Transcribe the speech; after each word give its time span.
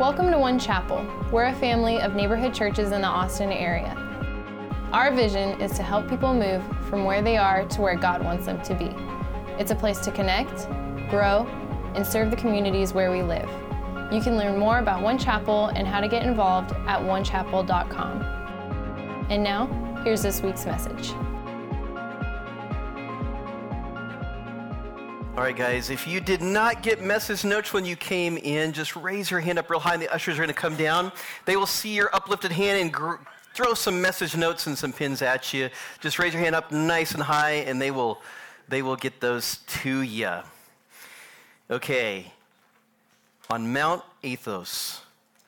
Welcome 0.00 0.32
to 0.32 0.38
One 0.38 0.58
Chapel. 0.58 1.06
We're 1.30 1.44
a 1.44 1.54
family 1.54 2.00
of 2.00 2.16
neighborhood 2.16 2.52
churches 2.52 2.90
in 2.90 3.00
the 3.00 3.06
Austin 3.06 3.52
area. 3.52 3.94
Our 4.92 5.14
vision 5.14 5.60
is 5.60 5.70
to 5.76 5.84
help 5.84 6.10
people 6.10 6.34
move 6.34 6.64
from 6.88 7.04
where 7.04 7.22
they 7.22 7.36
are 7.36 7.64
to 7.64 7.80
where 7.80 7.94
God 7.94 8.24
wants 8.24 8.46
them 8.46 8.60
to 8.62 8.74
be. 8.74 8.90
It's 9.56 9.70
a 9.70 9.76
place 9.76 10.00
to 10.00 10.10
connect, 10.10 10.68
grow, 11.08 11.46
and 11.94 12.04
serve 12.04 12.32
the 12.32 12.36
communities 12.36 12.92
where 12.92 13.12
we 13.12 13.22
live. 13.22 13.48
You 14.12 14.20
can 14.20 14.36
learn 14.36 14.58
more 14.58 14.80
about 14.80 15.00
One 15.00 15.16
Chapel 15.16 15.66
and 15.66 15.86
how 15.86 16.00
to 16.00 16.08
get 16.08 16.24
involved 16.24 16.72
at 16.88 17.00
onechapel.com. 17.02 18.22
And 19.30 19.44
now, 19.44 19.68
here's 20.02 20.22
this 20.22 20.42
week's 20.42 20.66
message. 20.66 21.12
All 25.36 25.42
right, 25.42 25.56
guys, 25.56 25.90
if 25.90 26.06
you 26.06 26.20
did 26.20 26.40
not 26.40 26.84
get 26.84 27.02
message 27.02 27.44
notes 27.44 27.72
when 27.72 27.84
you 27.84 27.96
came 27.96 28.36
in, 28.36 28.72
just 28.72 28.94
raise 28.94 29.32
your 29.32 29.40
hand 29.40 29.58
up 29.58 29.68
real 29.68 29.80
high, 29.80 29.94
and 29.94 30.00
the 30.00 30.08
ushers 30.14 30.36
are 30.36 30.42
going 30.42 30.46
to 30.46 30.54
come 30.54 30.76
down. 30.76 31.10
They 31.44 31.56
will 31.56 31.66
see 31.66 31.92
your 31.92 32.08
uplifted 32.14 32.52
hand 32.52 32.80
and 32.80 32.92
gr- 32.92 33.16
throw 33.52 33.74
some 33.74 34.00
message 34.00 34.36
notes 34.36 34.68
and 34.68 34.78
some 34.78 34.92
pins 34.92 35.22
at 35.22 35.52
you. 35.52 35.70
Just 35.98 36.20
raise 36.20 36.34
your 36.34 36.40
hand 36.40 36.54
up 36.54 36.70
nice 36.70 37.14
and 37.14 37.22
high, 37.22 37.64
and 37.66 37.82
they 37.82 37.90
will, 37.90 38.22
they 38.68 38.80
will 38.80 38.94
get 38.94 39.20
those 39.20 39.58
to 39.82 40.02
you. 40.02 40.34
Okay, 41.68 42.30
on 43.50 43.72
Mount 43.72 44.04
Athos, 44.22 45.00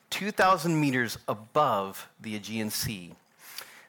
2,000 0.09 0.77
meters 0.77 1.17
above 1.29 2.09
the 2.19 2.35
Aegean 2.35 2.71
Sea, 2.71 3.13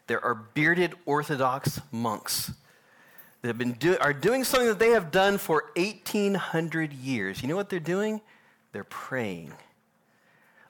there 0.07 0.25
are 0.25 0.37
bearded 0.37 0.95
Orthodox 1.07 1.81
monks 1.91 2.53
that 3.41 3.49
have 3.49 3.59
been 3.59 3.73
do- 3.73 3.99
are 4.01 4.13
doing 4.13 4.45
something 4.45 4.69
that 4.69 4.79
they 4.79 4.91
have 4.91 5.11
done 5.11 5.39
for 5.39 5.71
1,800 5.77 6.93
years. 6.93 7.43
You 7.43 7.49
know 7.49 7.57
what 7.57 7.69
they're 7.69 7.81
doing? 7.81 8.21
They're 8.73 8.85
praying. 8.85 9.53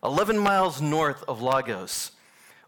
11 0.05 0.39
miles 0.39 0.81
north 0.81 1.25
of 1.27 1.43
Lagos, 1.43 2.13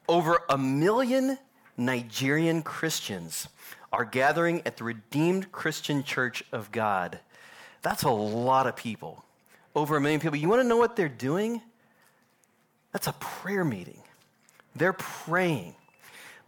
over 0.09 0.41
a 0.49 0.59
million 0.59 1.39
Nigerian 1.77 2.63
Christians 2.63 3.49
are 3.93 4.05
gathering 4.05 4.63
at 4.67 4.77
the 4.77 4.85
Redeemed 4.85 5.53
Christian 5.53 6.03
Church 6.03 6.43
of 6.53 6.71
God. 6.73 7.21
That's 7.83 8.03
a 8.03 8.11
lot 8.11 8.67
of 8.67 8.77
people. 8.77 9.25
Over 9.75 9.97
a 9.97 10.01
million 10.01 10.21
people. 10.21 10.37
You 10.37 10.49
want 10.49 10.63
to 10.63 10.69
know 10.69 10.77
what 10.77 10.97
they're 10.97 11.09
doing? 11.09 11.63
That's 12.93 13.07
a 13.07 13.13
prayer 13.15 13.65
meeting. 13.65 14.03
They're 14.75 14.93
praying. 14.93 15.75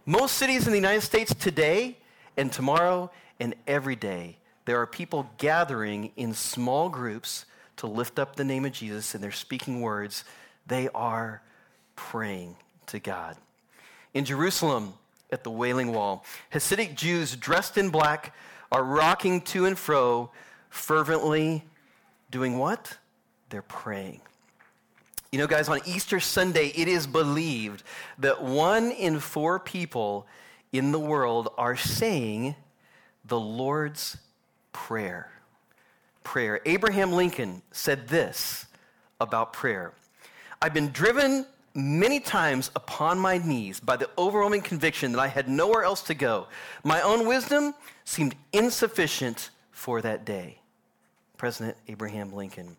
Most 0.05 0.36
cities 0.36 0.67
in 0.67 0.73
the 0.73 0.78
United 0.78 1.03
States 1.03 1.34
today 1.34 1.97
and 2.36 2.53
tomorrow 2.53 3.11
and 3.43 3.57
every 3.67 3.97
day, 3.97 4.37
there 4.67 4.81
are 4.81 4.87
people 4.87 5.29
gathering 5.37 6.12
in 6.15 6.33
small 6.33 6.89
groups 6.89 7.45
to 7.79 7.89
lift 7.89 8.21
up 8.21 8.37
the 8.37 8.45
name 8.45 8.65
of 8.65 8.71
Jesus 8.71 9.17
and 9.17 9.25
they're 9.25 9.33
speaking 9.33 9.81
words. 9.81 10.23
They 10.69 10.89
are 10.95 11.43
praying 11.97 12.55
to 12.87 13.01
God. 13.01 13.37
In 14.15 14.25
Jerusalem, 14.25 14.95
at 15.33 15.43
the 15.43 15.51
Wailing 15.51 15.93
Wall, 15.93 16.25
Hasidic 16.53 16.95
Jews 16.95 17.35
dressed 17.35 17.77
in 17.77 17.91
black 17.91 18.33
are 18.70 18.85
rocking 18.85 19.41
to 19.41 19.67
and 19.67 19.77
fro, 19.77 20.31
fervently 20.70 21.65
doing 22.31 22.59
what? 22.59 22.97
They're 23.48 23.61
praying. 23.61 24.20
You 25.33 25.41
know, 25.41 25.48
guys, 25.48 25.69
on 25.69 25.81
Easter 25.85 26.20
Sunday, 26.20 26.69
it 26.77 26.87
is 26.87 27.09
believed 27.09 27.83
that 28.19 28.41
one 28.41 28.93
in 28.93 29.19
four 29.19 29.59
people 29.59 30.29
in 30.70 30.93
the 30.93 31.01
world 31.01 31.48
are 31.59 31.75
saying 31.75 32.55
the 33.25 33.39
Lord's 33.39 34.17
Prayer. 34.73 35.31
Prayer. 36.25 36.61
Abraham 36.65 37.12
Lincoln 37.12 37.62
said 37.73 38.09
this 38.09 38.67
about 39.20 39.53
prayer 39.53 39.92
I've 40.61 40.75
been 40.75 40.91
driven 40.91 41.47
many 41.75 42.20
times 42.20 42.70
upon 42.77 43.19
my 43.19 43.39
knees 43.39 43.81
by 43.81 43.97
the 43.97 44.08
overwhelming 44.19 44.61
conviction 44.61 45.13
that 45.13 45.20
I 45.20 45.29
had 45.29 45.48
nowhere 45.48 45.85
else 45.85 46.02
to 46.05 46.14
go. 46.14 46.46
My 46.85 47.01
own 47.01 47.27
wisdom 47.27 47.74
seemed 48.05 48.35
insufficient 48.52 49.51
for 49.70 50.01
that 50.02 50.25
day. 50.25 50.58
President 51.36 51.77
Abraham 51.89 52.33
Lincoln. 52.33 52.77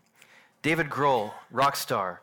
David 0.61 0.89
Grohl, 0.89 1.33
rock 1.51 1.75
star, 1.75 2.21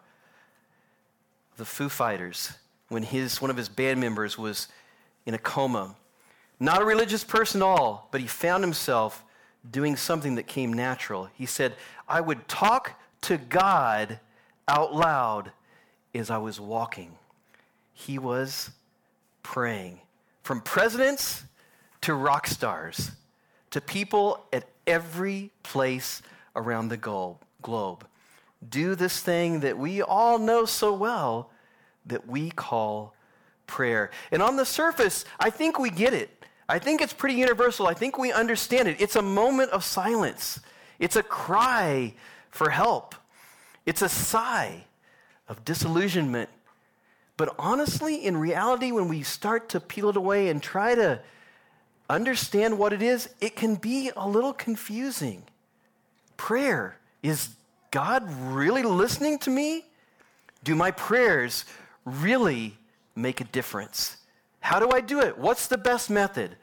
the 1.59 1.67
Foo 1.67 1.91
Fighters, 1.91 2.53
when 2.89 3.03
his, 3.03 3.43
one 3.43 3.50
of 3.50 3.56
his 3.56 3.69
band 3.69 4.00
members 4.00 4.39
was 4.39 4.69
in 5.27 5.34
a 5.34 5.39
coma. 5.39 5.94
Not 6.60 6.82
a 6.82 6.84
religious 6.84 7.25
person 7.25 7.62
at 7.62 7.65
all, 7.65 8.09
but 8.10 8.21
he 8.21 8.26
found 8.26 8.62
himself 8.62 9.25
doing 9.69 9.97
something 9.97 10.34
that 10.34 10.47
came 10.47 10.72
natural. 10.72 11.31
He 11.34 11.47
said, 11.47 11.75
I 12.06 12.21
would 12.21 12.47
talk 12.47 13.00
to 13.22 13.38
God 13.38 14.21
out 14.69 14.94
loud 14.94 15.53
as 16.15 16.31
I 16.31 16.38
was 16.38 16.60
walking. 16.60 17.16
He 17.93 18.19
was 18.19 18.70
praying. 19.43 20.00
From 20.43 20.60
presidents 20.60 21.44
to 22.03 22.15
rock 22.15 22.47
stars 22.47 23.12
to 23.70 23.81
people 23.81 24.44
at 24.53 24.65
every 24.87 25.50
place 25.62 26.22
around 26.56 26.88
the 26.88 26.97
globe. 27.62 28.06
Do 28.69 28.94
this 28.94 29.20
thing 29.20 29.60
that 29.60 29.78
we 29.78 30.03
all 30.03 30.38
know 30.38 30.65
so 30.65 30.93
well 30.93 31.50
that 32.06 32.26
we 32.26 32.50
call 32.50 33.15
prayer. 33.70 34.10
And 34.31 34.42
on 34.42 34.56
the 34.56 34.66
surface, 34.66 35.25
I 35.38 35.48
think 35.48 35.78
we 35.78 35.88
get 35.88 36.12
it. 36.12 36.44
I 36.69 36.78
think 36.78 37.00
it's 37.00 37.12
pretty 37.12 37.36
universal. 37.36 37.86
I 37.86 37.94
think 37.94 38.19
we 38.19 38.32
understand 38.32 38.88
it. 38.88 39.00
It's 39.00 39.16
a 39.16 39.22
moment 39.22 39.70
of 39.70 39.82
silence, 39.82 40.60
it's 40.98 41.16
a 41.16 41.22
cry 41.22 42.14
for 42.50 42.69
help, 42.69 43.14
it's 43.86 44.03
a 44.03 44.08
sigh 44.08 44.84
of 45.48 45.64
disillusionment. 45.64 46.50
But 47.36 47.54
honestly, 47.58 48.16
in 48.16 48.36
reality, 48.36 48.92
when 48.92 49.08
we 49.08 49.22
start 49.22 49.70
to 49.70 49.81
peel 49.81 50.10
it 50.10 50.16
away 50.16 50.50
and 50.50 50.62
try 50.62 50.94
to 50.94 51.20
understand 52.10 52.78
what 52.78 52.92
it 52.92 53.00
is, 53.00 53.31
it 53.41 53.56
can 53.56 53.76
be 53.76 54.10
a 54.14 54.28
little 54.28 54.52
confusing. 54.52 55.42
Prayer 56.37 56.98
is 57.22 57.48
God 57.91 58.31
really 58.31 58.82
listening 58.82 59.38
to 59.41 59.50
me? 59.50 59.87
Do 60.62 60.75
my 60.75 60.91
prayers 60.91 61.64
really 62.04 62.76
make 63.15 63.41
a 63.41 63.44
difference? 63.44 64.16
How 64.60 64.78
do 64.78 64.91
I 64.91 65.00
do 65.00 65.21
it? 65.21 65.38
What's 65.38 65.66
the 65.66 65.78
best 65.78 66.10
method? 66.10 66.56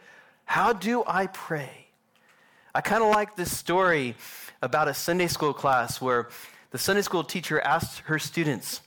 How 0.46 0.74
do 0.74 1.04
I 1.06 1.28
pray? 1.28 1.88
I 2.74 2.82
kind 2.82 3.04
of 3.04 3.10
like 3.10 3.36
this 3.36 3.56
story 3.56 4.16
about 4.62 4.88
a 4.88 4.94
Sunday 4.94 5.28
school 5.28 5.54
class 5.54 6.00
where 6.00 6.30
the 6.72 6.78
Sunday 6.78 7.02
school 7.02 7.24
teacher 7.24 7.60
asked 7.62 8.00
her 8.02 8.20
students, 8.20 8.82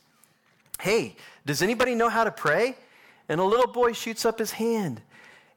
Hey, 0.79 1.15
does 1.45 1.61
anybody 1.61 1.93
know 1.93 2.09
how 2.09 2.23
to 2.23 2.31
pray? 2.31 2.75
And 3.29 3.39
a 3.39 3.43
little 3.43 3.71
boy 3.71 3.93
shoots 3.93 4.25
up 4.25 4.39
his 4.39 4.51
hand 4.51 5.01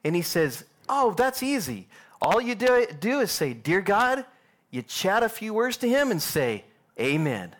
and 0.03 0.15
he 0.15 0.21
says, 0.21 0.63
Oh, 0.87 1.13
that's 1.13 1.41
easy. 1.41 1.87
All 2.21 2.39
you 2.39 2.55
do, 2.55 2.85
do 2.99 3.19
is 3.19 3.31
say, 3.31 3.53
Dear 3.53 3.81
God, 3.81 4.25
you 4.69 4.81
chat 4.81 5.23
a 5.23 5.29
few 5.29 5.53
words 5.53 5.77
to 5.77 5.89
him 5.89 6.11
and 6.11 6.21
say, 6.21 6.63
Amen. 6.99 7.55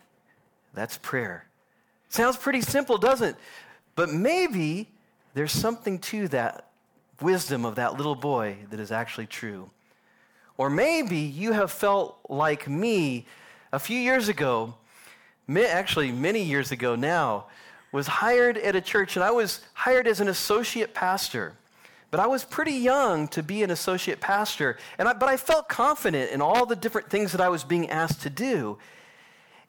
That's 0.74 0.98
prayer. 0.98 1.46
Sounds 2.08 2.36
pretty 2.36 2.60
simple, 2.60 2.98
doesn't 2.98 3.30
it? 3.30 3.36
But 3.96 4.12
maybe 4.12 4.88
there's 5.34 5.52
something 5.52 5.98
to 5.98 6.28
that 6.28 6.68
wisdom 7.20 7.64
of 7.64 7.74
that 7.74 7.96
little 7.96 8.14
boy 8.14 8.58
that 8.70 8.78
is 8.78 8.92
actually 8.92 9.26
true. 9.26 9.70
Or 10.58 10.70
maybe 10.70 11.18
you 11.18 11.52
have 11.52 11.70
felt 11.70 12.18
like 12.28 12.68
me 12.68 13.26
a 13.72 13.78
few 13.78 13.98
years 13.98 14.28
ago, 14.28 14.74
actually 15.48 16.12
many 16.12 16.42
years 16.42 16.72
ago 16.72 16.94
now, 16.94 17.46
was 17.92 18.06
hired 18.06 18.58
at 18.58 18.76
a 18.76 18.80
church 18.80 19.16
and 19.16 19.24
I 19.24 19.30
was 19.30 19.60
hired 19.74 20.06
as 20.06 20.20
an 20.20 20.28
associate 20.28 20.94
pastor. 20.94 21.54
But 22.10 22.20
I 22.20 22.26
was 22.26 22.44
pretty 22.44 22.72
young 22.72 23.28
to 23.28 23.42
be 23.42 23.62
an 23.62 23.70
associate 23.70 24.20
pastor, 24.20 24.78
and 24.98 25.08
I, 25.08 25.12
but 25.12 25.28
I 25.28 25.36
felt 25.36 25.68
confident 25.68 26.30
in 26.30 26.40
all 26.40 26.64
the 26.64 26.76
different 26.76 27.10
things 27.10 27.32
that 27.32 27.40
I 27.40 27.48
was 27.48 27.64
being 27.64 27.90
asked 27.90 28.22
to 28.22 28.30
do. 28.30 28.78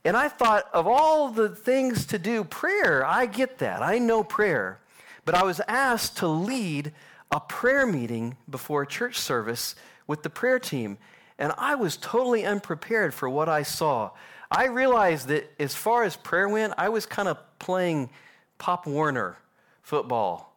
And 0.03 0.15
I 0.15 0.29
thought, 0.29 0.69
of 0.73 0.87
all 0.87 1.29
the 1.29 1.49
things 1.49 2.05
to 2.07 2.19
do, 2.19 2.43
prayer, 2.43 3.05
I 3.05 3.25
get 3.25 3.57
that. 3.59 3.81
I 3.81 3.97
know 3.97 4.23
prayer. 4.23 4.79
But 5.25 5.35
I 5.35 5.43
was 5.43 5.59
asked 5.67 6.17
to 6.17 6.27
lead 6.27 6.93
a 7.31 7.39
prayer 7.39 7.85
meeting 7.85 8.37
before 8.49 8.83
a 8.83 8.87
church 8.87 9.17
service 9.17 9.75
with 10.07 10.23
the 10.23 10.29
prayer 10.29 10.59
team. 10.59 10.97
And 11.37 11.51
I 11.57 11.75
was 11.75 11.97
totally 11.97 12.45
unprepared 12.45 13.13
for 13.13 13.29
what 13.29 13.49
I 13.49 13.63
saw. 13.63 14.11
I 14.49 14.67
realized 14.67 15.27
that 15.27 15.51
as 15.59 15.75
far 15.75 16.03
as 16.03 16.15
prayer 16.15 16.47
went, 16.47 16.73
I 16.77 16.89
was 16.89 17.05
kind 17.05 17.27
of 17.27 17.37
playing 17.59 18.09
Pop 18.57 18.87
Warner 18.87 19.37
football 19.81 20.55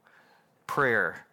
prayer, 0.66 1.26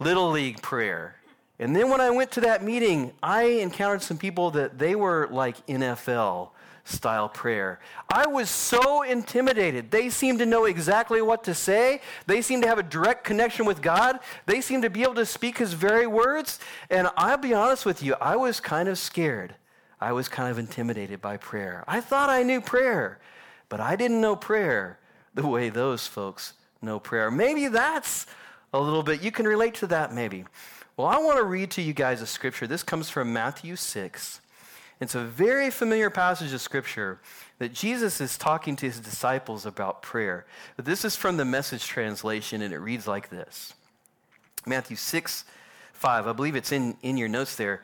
Little 0.00 0.30
League 0.30 0.60
prayer. 0.60 1.14
And 1.60 1.76
then 1.76 1.88
when 1.88 2.00
I 2.00 2.10
went 2.10 2.32
to 2.32 2.40
that 2.40 2.64
meeting, 2.64 3.12
I 3.22 3.42
encountered 3.42 4.02
some 4.02 4.18
people 4.18 4.50
that 4.52 4.78
they 4.78 4.96
were 4.96 5.28
like 5.30 5.64
NFL 5.68 6.50
style 6.84 7.28
prayer. 7.28 7.80
I 8.08 8.26
was 8.26 8.50
so 8.50 9.02
intimidated. 9.02 9.90
They 9.90 10.10
seemed 10.10 10.38
to 10.40 10.46
know 10.46 10.64
exactly 10.64 11.22
what 11.22 11.44
to 11.44 11.54
say. 11.54 12.00
They 12.26 12.42
seemed 12.42 12.62
to 12.62 12.68
have 12.68 12.78
a 12.78 12.82
direct 12.82 13.24
connection 13.24 13.66
with 13.66 13.82
God. 13.82 14.20
They 14.46 14.60
seemed 14.60 14.82
to 14.82 14.90
be 14.90 15.02
able 15.02 15.14
to 15.14 15.26
speak 15.26 15.58
His 15.58 15.72
very 15.72 16.06
words. 16.06 16.58
And 16.88 17.08
I'll 17.16 17.36
be 17.36 17.54
honest 17.54 17.86
with 17.86 18.02
you, 18.02 18.14
I 18.20 18.36
was 18.36 18.60
kind 18.60 18.88
of 18.88 18.98
scared. 18.98 19.54
I 20.00 20.12
was 20.12 20.28
kind 20.28 20.50
of 20.50 20.58
intimidated 20.58 21.20
by 21.20 21.36
prayer. 21.36 21.84
I 21.86 22.00
thought 22.00 22.30
I 22.30 22.42
knew 22.42 22.60
prayer, 22.60 23.18
but 23.68 23.80
I 23.80 23.96
didn't 23.96 24.20
know 24.20 24.34
prayer 24.34 24.98
the 25.34 25.46
way 25.46 25.68
those 25.68 26.06
folks 26.06 26.54
know 26.82 26.98
prayer. 26.98 27.30
Maybe 27.30 27.68
that's 27.68 28.26
a 28.72 28.80
little 28.80 29.02
bit, 29.02 29.22
you 29.22 29.30
can 29.30 29.46
relate 29.46 29.74
to 29.74 29.86
that 29.88 30.12
maybe. 30.12 30.44
Well, 30.96 31.06
I 31.06 31.18
want 31.18 31.38
to 31.38 31.44
read 31.44 31.70
to 31.72 31.82
you 31.82 31.92
guys 31.92 32.22
a 32.22 32.26
scripture. 32.26 32.66
This 32.66 32.82
comes 32.82 33.10
from 33.10 33.32
Matthew 33.32 33.76
6. 33.76 34.40
It's 35.00 35.14
a 35.14 35.24
very 35.24 35.70
familiar 35.70 36.10
passage 36.10 36.52
of 36.52 36.60
scripture 36.60 37.18
that 37.58 37.72
Jesus 37.72 38.20
is 38.20 38.36
talking 38.36 38.76
to 38.76 38.86
his 38.86 39.00
disciples 39.00 39.64
about 39.64 40.02
prayer. 40.02 40.44
But 40.76 40.84
this 40.84 41.06
is 41.06 41.16
from 41.16 41.38
the 41.38 41.44
message 41.44 41.86
translation, 41.86 42.60
and 42.60 42.74
it 42.74 42.78
reads 42.78 43.06
like 43.06 43.30
this 43.30 43.72
Matthew 44.66 44.96
6, 44.96 45.44
5. 45.94 46.26
I 46.26 46.32
believe 46.32 46.54
it's 46.54 46.70
in, 46.70 46.96
in 47.02 47.16
your 47.16 47.28
notes 47.28 47.56
there. 47.56 47.82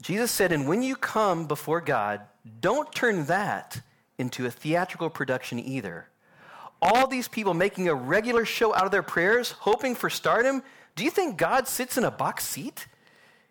Jesus 0.00 0.30
said, 0.30 0.52
And 0.52 0.66
when 0.66 0.82
you 0.82 0.96
come 0.96 1.46
before 1.46 1.82
God, 1.82 2.22
don't 2.60 2.90
turn 2.92 3.26
that 3.26 3.80
into 4.16 4.46
a 4.46 4.50
theatrical 4.50 5.10
production 5.10 5.58
either. 5.58 6.08
All 6.80 7.06
these 7.06 7.28
people 7.28 7.52
making 7.52 7.88
a 7.88 7.94
regular 7.94 8.46
show 8.46 8.74
out 8.74 8.86
of 8.86 8.90
their 8.90 9.02
prayers, 9.02 9.50
hoping 9.50 9.94
for 9.94 10.08
stardom, 10.08 10.62
do 10.96 11.04
you 11.04 11.10
think 11.10 11.36
God 11.36 11.68
sits 11.68 11.98
in 11.98 12.04
a 12.04 12.10
box 12.10 12.46
seat? 12.46 12.86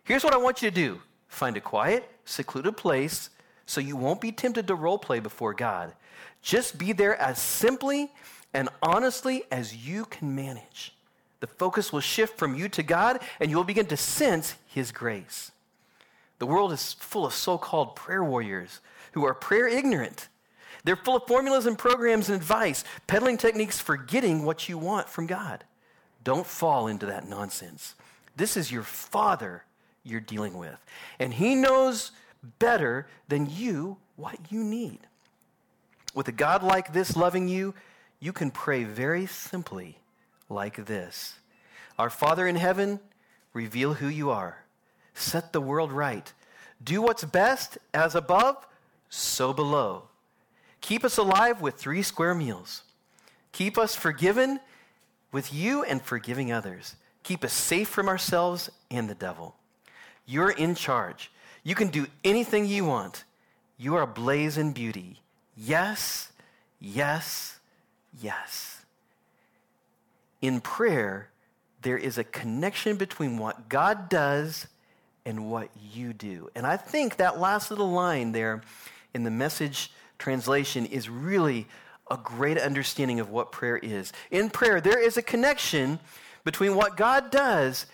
Here's 0.04 0.24
what 0.24 0.34
I 0.34 0.38
want 0.38 0.64
you 0.64 0.70
to 0.72 0.76
do 0.76 1.02
find 1.28 1.56
a 1.56 1.62
quiet, 1.62 2.10
secluded 2.30 2.78
place 2.78 3.30
so 3.66 3.82
you 3.82 3.96
won't 3.96 4.22
be 4.22 4.32
tempted 4.32 4.68
to 4.68 4.76
role 4.76 4.98
play 4.98 5.20
before 5.20 5.54
God. 5.54 5.94
Just 6.42 6.78
be 6.78 6.94
there 6.94 7.16
as 7.18 7.40
simply 7.40 8.12
and 8.54 8.70
honestly 8.82 9.44
as 9.52 9.76
you 9.76 10.06
can 10.06 10.36
manage. 10.36 10.94
The 11.40 11.48
focus 11.48 11.94
will 11.94 12.00
shift 12.00 12.38
from 12.38 12.56
you 12.56 12.68
to 12.70 12.84
God, 12.84 13.20
and 13.40 13.50
you'll 13.50 13.64
begin 13.64 13.86
to 13.88 13.98
sense 13.98 14.56
His 14.68 14.92
grace. 14.92 15.52
The 16.40 16.46
world 16.46 16.72
is 16.74 16.94
full 16.94 17.26
of 17.26 17.34
so 17.34 17.58
called 17.58 17.96
prayer 17.96 18.24
warriors 18.24 18.80
who 19.14 19.26
are 19.26 19.34
prayer 19.34 19.68
ignorant. 19.68 20.28
They're 20.84 20.96
full 20.96 21.18
of 21.18 21.28
formulas 21.28 21.66
and 21.66 21.78
programs 21.78 22.30
and 22.30 22.38
advice, 22.38 22.84
peddling 23.08 23.38
techniques 23.38 23.80
for 23.80 23.98
getting 23.98 24.44
what 24.44 24.68
you 24.68 24.78
want 24.78 25.10
from 25.10 25.28
God. 25.28 25.64
Don't 26.24 26.46
fall 26.46 26.88
into 26.88 27.06
that 27.06 27.28
nonsense. 27.28 27.96
This 28.36 28.58
is 28.58 28.72
your 28.72 28.84
Father 28.84 29.64
you're 30.04 30.20
dealing 30.20 30.58
with, 30.58 30.84
and 31.20 31.34
He 31.34 31.56
knows 31.56 32.12
better 32.58 33.08
than 33.28 33.50
you 33.50 33.98
what 34.16 34.38
you 34.50 34.64
need. 34.64 35.00
With 36.14 36.28
a 36.28 36.34
God 36.34 36.64
like 36.64 36.94
this 36.94 37.16
loving 37.16 37.48
you, 37.48 37.74
you 38.20 38.34
can 38.34 38.52
pray 38.52 38.84
very 38.84 39.26
simply 39.26 40.00
like 40.50 40.86
this 40.86 41.40
Our 41.98 42.10
Father 42.10 42.48
in 42.48 42.56
heaven, 42.56 43.00
reveal 43.54 43.96
who 43.96 44.08
you 44.08 44.30
are 44.30 44.64
set 45.20 45.54
the 45.54 45.62
world 45.62 45.92
right. 45.92 46.32
Do 46.84 47.02
what's 47.02 47.26
best 47.26 47.78
as 47.94 48.16
above, 48.16 48.66
so 49.10 49.54
below. 49.54 50.04
Keep 50.82 51.04
us 51.04 51.18
alive 51.18 51.62
with 51.62 51.76
three 51.76 52.02
square 52.02 52.34
meals. 52.34 52.84
Keep 53.52 53.78
us 53.78 53.96
forgiven 53.96 54.60
with 55.32 55.54
you 55.54 55.84
and 55.84 56.02
forgiving 56.02 56.52
others. 56.52 56.96
Keep 57.24 57.44
us 57.44 57.54
safe 57.54 57.90
from 57.90 58.08
ourselves 58.08 58.70
and 58.90 59.10
the 59.10 59.16
devil. 59.16 59.56
You're 60.30 60.52
in 60.52 60.76
charge. 60.76 61.32
You 61.64 61.74
can 61.74 61.88
do 61.88 62.06
anything 62.24 62.68
you 62.68 62.86
want. 62.86 63.24
You 63.78 63.96
are 63.96 64.04
ablaze 64.04 64.60
in 64.60 64.74
beauty. 64.74 65.22
Yes, 65.58 66.32
yes, 66.80 67.58
yes. 68.22 68.86
In 70.40 70.62
prayer, 70.62 71.30
there 71.82 71.98
is 71.98 72.20
a 72.20 72.24
connection 72.24 72.96
between 72.96 73.40
what 73.40 73.70
God 73.70 74.08
does 74.08 74.68
and 75.26 75.50
what 75.50 75.70
you 75.92 76.14
do. 76.14 76.52
And 76.54 76.68
I 76.68 76.78
think 76.78 77.16
that 77.16 77.40
last 77.40 77.72
little 77.72 77.92
line 77.92 78.32
there 78.32 78.62
in 79.16 79.24
the 79.24 79.32
message 79.32 79.92
translation 80.20 80.86
is 80.86 81.10
really 81.10 81.68
a 82.12 82.18
great 82.18 82.60
understanding 82.60 83.20
of 83.20 83.32
what 83.32 83.52
prayer 83.52 83.78
is. 83.78 84.14
In 84.30 84.52
prayer, 84.52 84.80
there 84.80 85.00
is 85.00 85.18
a 85.18 85.24
connection 85.24 85.98
between 86.44 86.76
what 86.76 86.98
God 86.98 87.32
does 87.32 87.88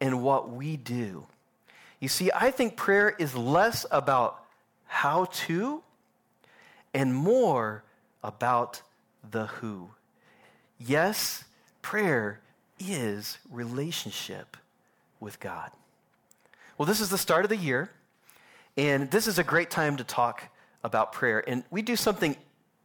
and 0.00 0.22
what 0.22 0.50
we 0.50 0.76
do. 0.76 1.26
You 2.00 2.08
see, 2.08 2.30
I 2.34 2.50
think 2.50 2.76
prayer 2.76 3.14
is 3.18 3.34
less 3.36 3.84
about 3.90 4.42
how 4.86 5.26
to 5.26 5.82
and 6.94 7.14
more 7.14 7.84
about 8.24 8.82
the 9.30 9.46
who. 9.46 9.90
Yes, 10.78 11.44
prayer 11.82 12.40
is 12.78 13.38
relationship 13.50 14.56
with 15.20 15.38
God. 15.38 15.70
Well, 16.78 16.86
this 16.86 17.00
is 17.00 17.10
the 17.10 17.18
start 17.18 17.44
of 17.44 17.50
the 17.50 17.56
year, 17.56 17.90
and 18.78 19.10
this 19.10 19.26
is 19.26 19.38
a 19.38 19.44
great 19.44 19.70
time 19.70 19.98
to 19.98 20.04
talk 20.04 20.44
about 20.82 21.12
prayer. 21.12 21.44
And 21.46 21.62
we 21.70 21.82
do 21.82 21.96
something 21.96 22.34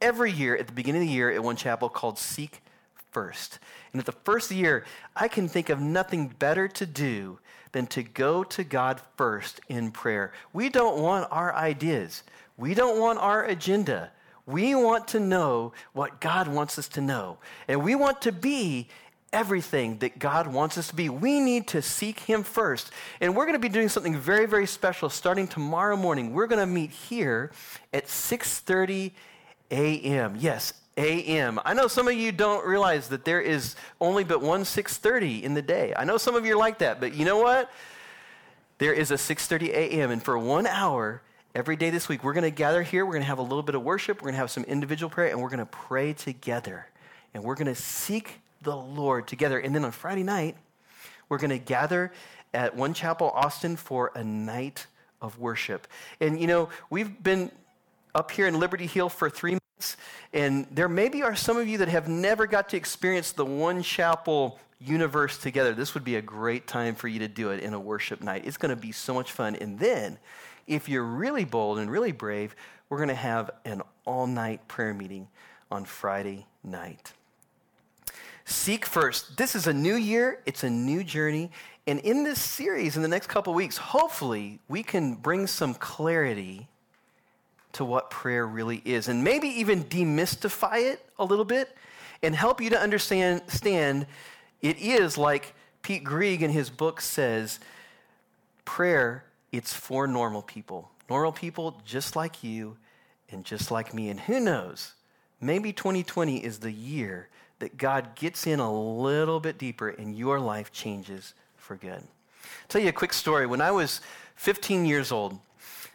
every 0.02 0.30
year 0.30 0.54
at 0.54 0.66
the 0.66 0.74
beginning 0.74 1.02
of 1.02 1.08
the 1.08 1.14
year 1.14 1.30
at 1.30 1.42
One 1.42 1.56
Chapel 1.56 1.88
called 1.88 2.18
Seek 2.18 2.62
First. 3.10 3.58
And 3.92 4.00
at 4.00 4.04
the 4.04 4.12
first 4.12 4.50
year, 4.50 4.84
I 5.16 5.28
can 5.28 5.48
think 5.48 5.70
of 5.70 5.80
nothing 5.80 6.28
better 6.28 6.68
to 6.68 6.84
do 6.84 7.38
than 7.76 7.86
to 7.86 8.02
go 8.02 8.42
to 8.42 8.64
God 8.64 9.02
first 9.18 9.60
in 9.68 9.90
prayer. 9.90 10.32
We 10.54 10.70
don't 10.70 10.98
want 11.02 11.28
our 11.30 11.54
ideas, 11.54 12.22
we 12.56 12.72
don't 12.72 12.98
want 12.98 13.18
our 13.18 13.44
agenda. 13.44 14.10
We 14.46 14.74
want 14.76 15.08
to 15.08 15.20
know 15.20 15.72
what 15.92 16.20
God 16.20 16.46
wants 16.46 16.78
us 16.78 16.88
to 16.90 17.00
know. 17.00 17.38
And 17.66 17.82
we 17.82 17.96
want 17.96 18.22
to 18.22 18.32
be 18.32 18.88
everything 19.32 19.98
that 19.98 20.20
God 20.20 20.46
wants 20.46 20.78
us 20.78 20.88
to 20.88 20.94
be. 20.94 21.08
We 21.08 21.40
need 21.40 21.66
to 21.68 21.82
seek 21.82 22.20
Him 22.20 22.44
first. 22.44 22.92
And 23.20 23.36
we're 23.36 23.44
going 23.44 23.60
to 23.60 23.68
be 23.68 23.68
doing 23.68 23.88
something 23.88 24.16
very, 24.16 24.46
very 24.46 24.66
special 24.66 25.10
starting 25.10 25.48
tomorrow 25.48 25.96
morning. 25.96 26.32
We're 26.32 26.46
going 26.46 26.60
to 26.60 26.66
meet 26.66 26.92
here 26.92 27.50
at 27.92 28.06
6:30 28.06 29.10
a.m. 29.70 30.36
Yes, 30.38 30.72
a.m. 30.96 31.60
I 31.64 31.74
know 31.74 31.88
some 31.88 32.08
of 32.08 32.14
you 32.14 32.32
don't 32.32 32.66
realize 32.66 33.08
that 33.08 33.24
there 33.24 33.40
is 33.40 33.76
only 34.00 34.24
but 34.24 34.40
one 34.40 34.62
6:30 34.62 35.42
in 35.42 35.54
the 35.54 35.62
day. 35.62 35.92
I 35.96 36.04
know 36.04 36.16
some 36.16 36.34
of 36.34 36.46
you 36.46 36.54
are 36.54 36.58
like 36.58 36.78
that, 36.78 37.00
but 37.00 37.14
you 37.14 37.24
know 37.24 37.38
what? 37.38 37.70
There 38.78 38.92
is 38.92 39.10
a 39.10 39.14
6:30 39.14 39.68
a.m. 39.68 40.10
and 40.10 40.22
for 40.22 40.38
1 40.38 40.66
hour 40.66 41.22
every 41.54 41.76
day 41.76 41.88
this 41.88 42.08
week 42.08 42.22
we're 42.22 42.34
going 42.34 42.44
to 42.44 42.50
gather 42.50 42.82
here, 42.82 43.06
we're 43.06 43.12
going 43.12 43.22
to 43.22 43.28
have 43.28 43.38
a 43.38 43.42
little 43.42 43.62
bit 43.62 43.74
of 43.74 43.82
worship, 43.82 44.18
we're 44.18 44.26
going 44.26 44.34
to 44.34 44.38
have 44.38 44.50
some 44.50 44.64
individual 44.64 45.08
prayer 45.08 45.30
and 45.30 45.40
we're 45.40 45.48
going 45.48 45.58
to 45.58 45.66
pray 45.66 46.12
together. 46.12 46.86
And 47.32 47.42
we're 47.42 47.54
going 47.54 47.66
to 47.66 47.74
seek 47.74 48.40
the 48.62 48.76
Lord 48.76 49.26
together. 49.26 49.58
And 49.58 49.74
then 49.74 49.84
on 49.84 49.92
Friday 49.92 50.22
night, 50.22 50.56
we're 51.28 51.38
going 51.38 51.50
to 51.50 51.58
gather 51.58 52.12
at 52.54 52.76
One 52.76 52.94
Chapel 52.94 53.30
Austin 53.30 53.76
for 53.76 54.12
a 54.14 54.24
night 54.24 54.86
of 55.20 55.38
worship. 55.38 55.86
And 56.20 56.40
you 56.40 56.46
know, 56.46 56.68
we've 56.90 57.22
been 57.22 57.50
up 58.14 58.30
here 58.30 58.46
in 58.46 58.58
Liberty 58.58 58.86
Hill 58.86 59.08
for 59.08 59.28
three 59.28 59.52
months, 59.52 59.65
and 60.32 60.66
there 60.70 60.88
maybe 60.88 61.22
are 61.22 61.36
some 61.36 61.56
of 61.56 61.68
you 61.68 61.78
that 61.78 61.88
have 61.88 62.08
never 62.08 62.46
got 62.46 62.68
to 62.70 62.76
experience 62.76 63.32
the 63.32 63.44
One 63.44 63.82
Chapel 63.82 64.58
universe 64.80 65.38
together. 65.38 65.72
This 65.72 65.94
would 65.94 66.04
be 66.04 66.16
a 66.16 66.22
great 66.22 66.66
time 66.66 66.94
for 66.94 67.08
you 67.08 67.20
to 67.20 67.28
do 67.28 67.50
it 67.50 67.60
in 67.60 67.74
a 67.74 67.80
worship 67.80 68.22
night. 68.22 68.44
It's 68.46 68.56
going 68.56 68.74
to 68.74 68.80
be 68.80 68.92
so 68.92 69.14
much 69.14 69.32
fun. 69.32 69.56
And 69.56 69.78
then, 69.78 70.18
if 70.66 70.88
you're 70.88 71.04
really 71.04 71.44
bold 71.44 71.78
and 71.78 71.90
really 71.90 72.12
brave, 72.12 72.54
we're 72.88 72.98
going 72.98 73.08
to 73.08 73.14
have 73.14 73.50
an 73.64 73.82
all 74.04 74.26
night 74.26 74.66
prayer 74.68 74.94
meeting 74.94 75.28
on 75.70 75.84
Friday 75.84 76.46
night. 76.62 77.12
Seek 78.44 78.86
first. 78.86 79.36
This 79.36 79.54
is 79.54 79.66
a 79.66 79.72
new 79.72 79.96
year, 79.96 80.40
it's 80.46 80.62
a 80.62 80.70
new 80.70 81.02
journey. 81.02 81.50
And 81.88 82.00
in 82.00 82.24
this 82.24 82.40
series, 82.40 82.96
in 82.96 83.02
the 83.02 83.08
next 83.08 83.28
couple 83.28 83.54
weeks, 83.54 83.76
hopefully 83.76 84.60
we 84.68 84.82
can 84.82 85.14
bring 85.14 85.46
some 85.46 85.74
clarity 85.74 86.68
to 87.76 87.84
what 87.84 88.10
prayer 88.10 88.46
really 88.46 88.82
is 88.84 89.08
and 89.08 89.22
maybe 89.22 89.48
even 89.48 89.84
demystify 89.84 90.82
it 90.82 91.04
a 91.18 91.24
little 91.24 91.44
bit 91.44 91.76
and 92.22 92.34
help 92.34 92.60
you 92.60 92.70
to 92.70 92.80
understand 92.80 93.42
stand, 93.48 94.06
it 94.62 94.78
is 94.78 95.18
like 95.18 95.54
Pete 95.82 96.02
Greig 96.02 96.42
in 96.42 96.50
his 96.50 96.70
book 96.70 97.00
says 97.00 97.60
prayer, 98.64 99.24
it's 99.52 99.72
for 99.72 100.06
normal 100.06 100.42
people. 100.42 100.90
Normal 101.08 101.32
people 101.32 101.80
just 101.84 102.16
like 102.16 102.42
you 102.42 102.76
and 103.30 103.44
just 103.44 103.70
like 103.70 103.92
me. 103.92 104.08
And 104.08 104.18
who 104.18 104.40
knows, 104.40 104.94
maybe 105.40 105.72
2020 105.72 106.38
is 106.38 106.58
the 106.58 106.72
year 106.72 107.28
that 107.58 107.76
God 107.76 108.14
gets 108.16 108.46
in 108.46 108.58
a 108.58 108.72
little 108.72 109.38
bit 109.38 109.58
deeper 109.58 109.90
and 109.90 110.16
your 110.16 110.40
life 110.40 110.72
changes 110.72 111.34
for 111.56 111.76
good. 111.76 112.02
I'll 112.02 112.68
tell 112.68 112.80
you 112.80 112.88
a 112.88 112.92
quick 112.92 113.12
story. 113.12 113.46
When 113.46 113.60
I 113.60 113.70
was 113.70 114.00
15 114.36 114.86
years 114.86 115.12
old, 115.12 115.38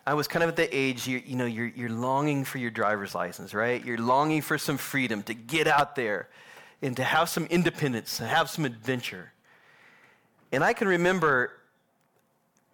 I 0.05 0.15
was 0.15 0.27
kind 0.27 0.43
of 0.43 0.50
at 0.50 0.55
the 0.55 0.75
age, 0.75 1.08
you, 1.08 1.22
you 1.24 1.36
know, 1.36 1.46
you're, 1.46 1.67
you're 1.67 1.89
longing 1.89 2.43
for 2.43 2.58
your 2.58 2.72
driver's 2.72 3.13
license, 3.13 3.53
right? 3.53 3.84
You're 3.84 4.00
longing 4.00 4.41
for 4.41 4.58
some 4.58 4.77
freedom 4.77 5.22
to 5.24 5.34
get 5.34 5.67
out 5.67 5.96
there 5.96 6.27
and 6.81 6.96
to 6.98 7.03
have 7.03 7.29
some 7.29 7.46
independence, 7.46 8.17
to 8.17 8.25
have 8.25 8.50
some 8.50 8.65
adventure. 8.65 9.31
And 10.51 10.63
I 10.63 10.74
can 10.74 10.88
remember 10.88 11.51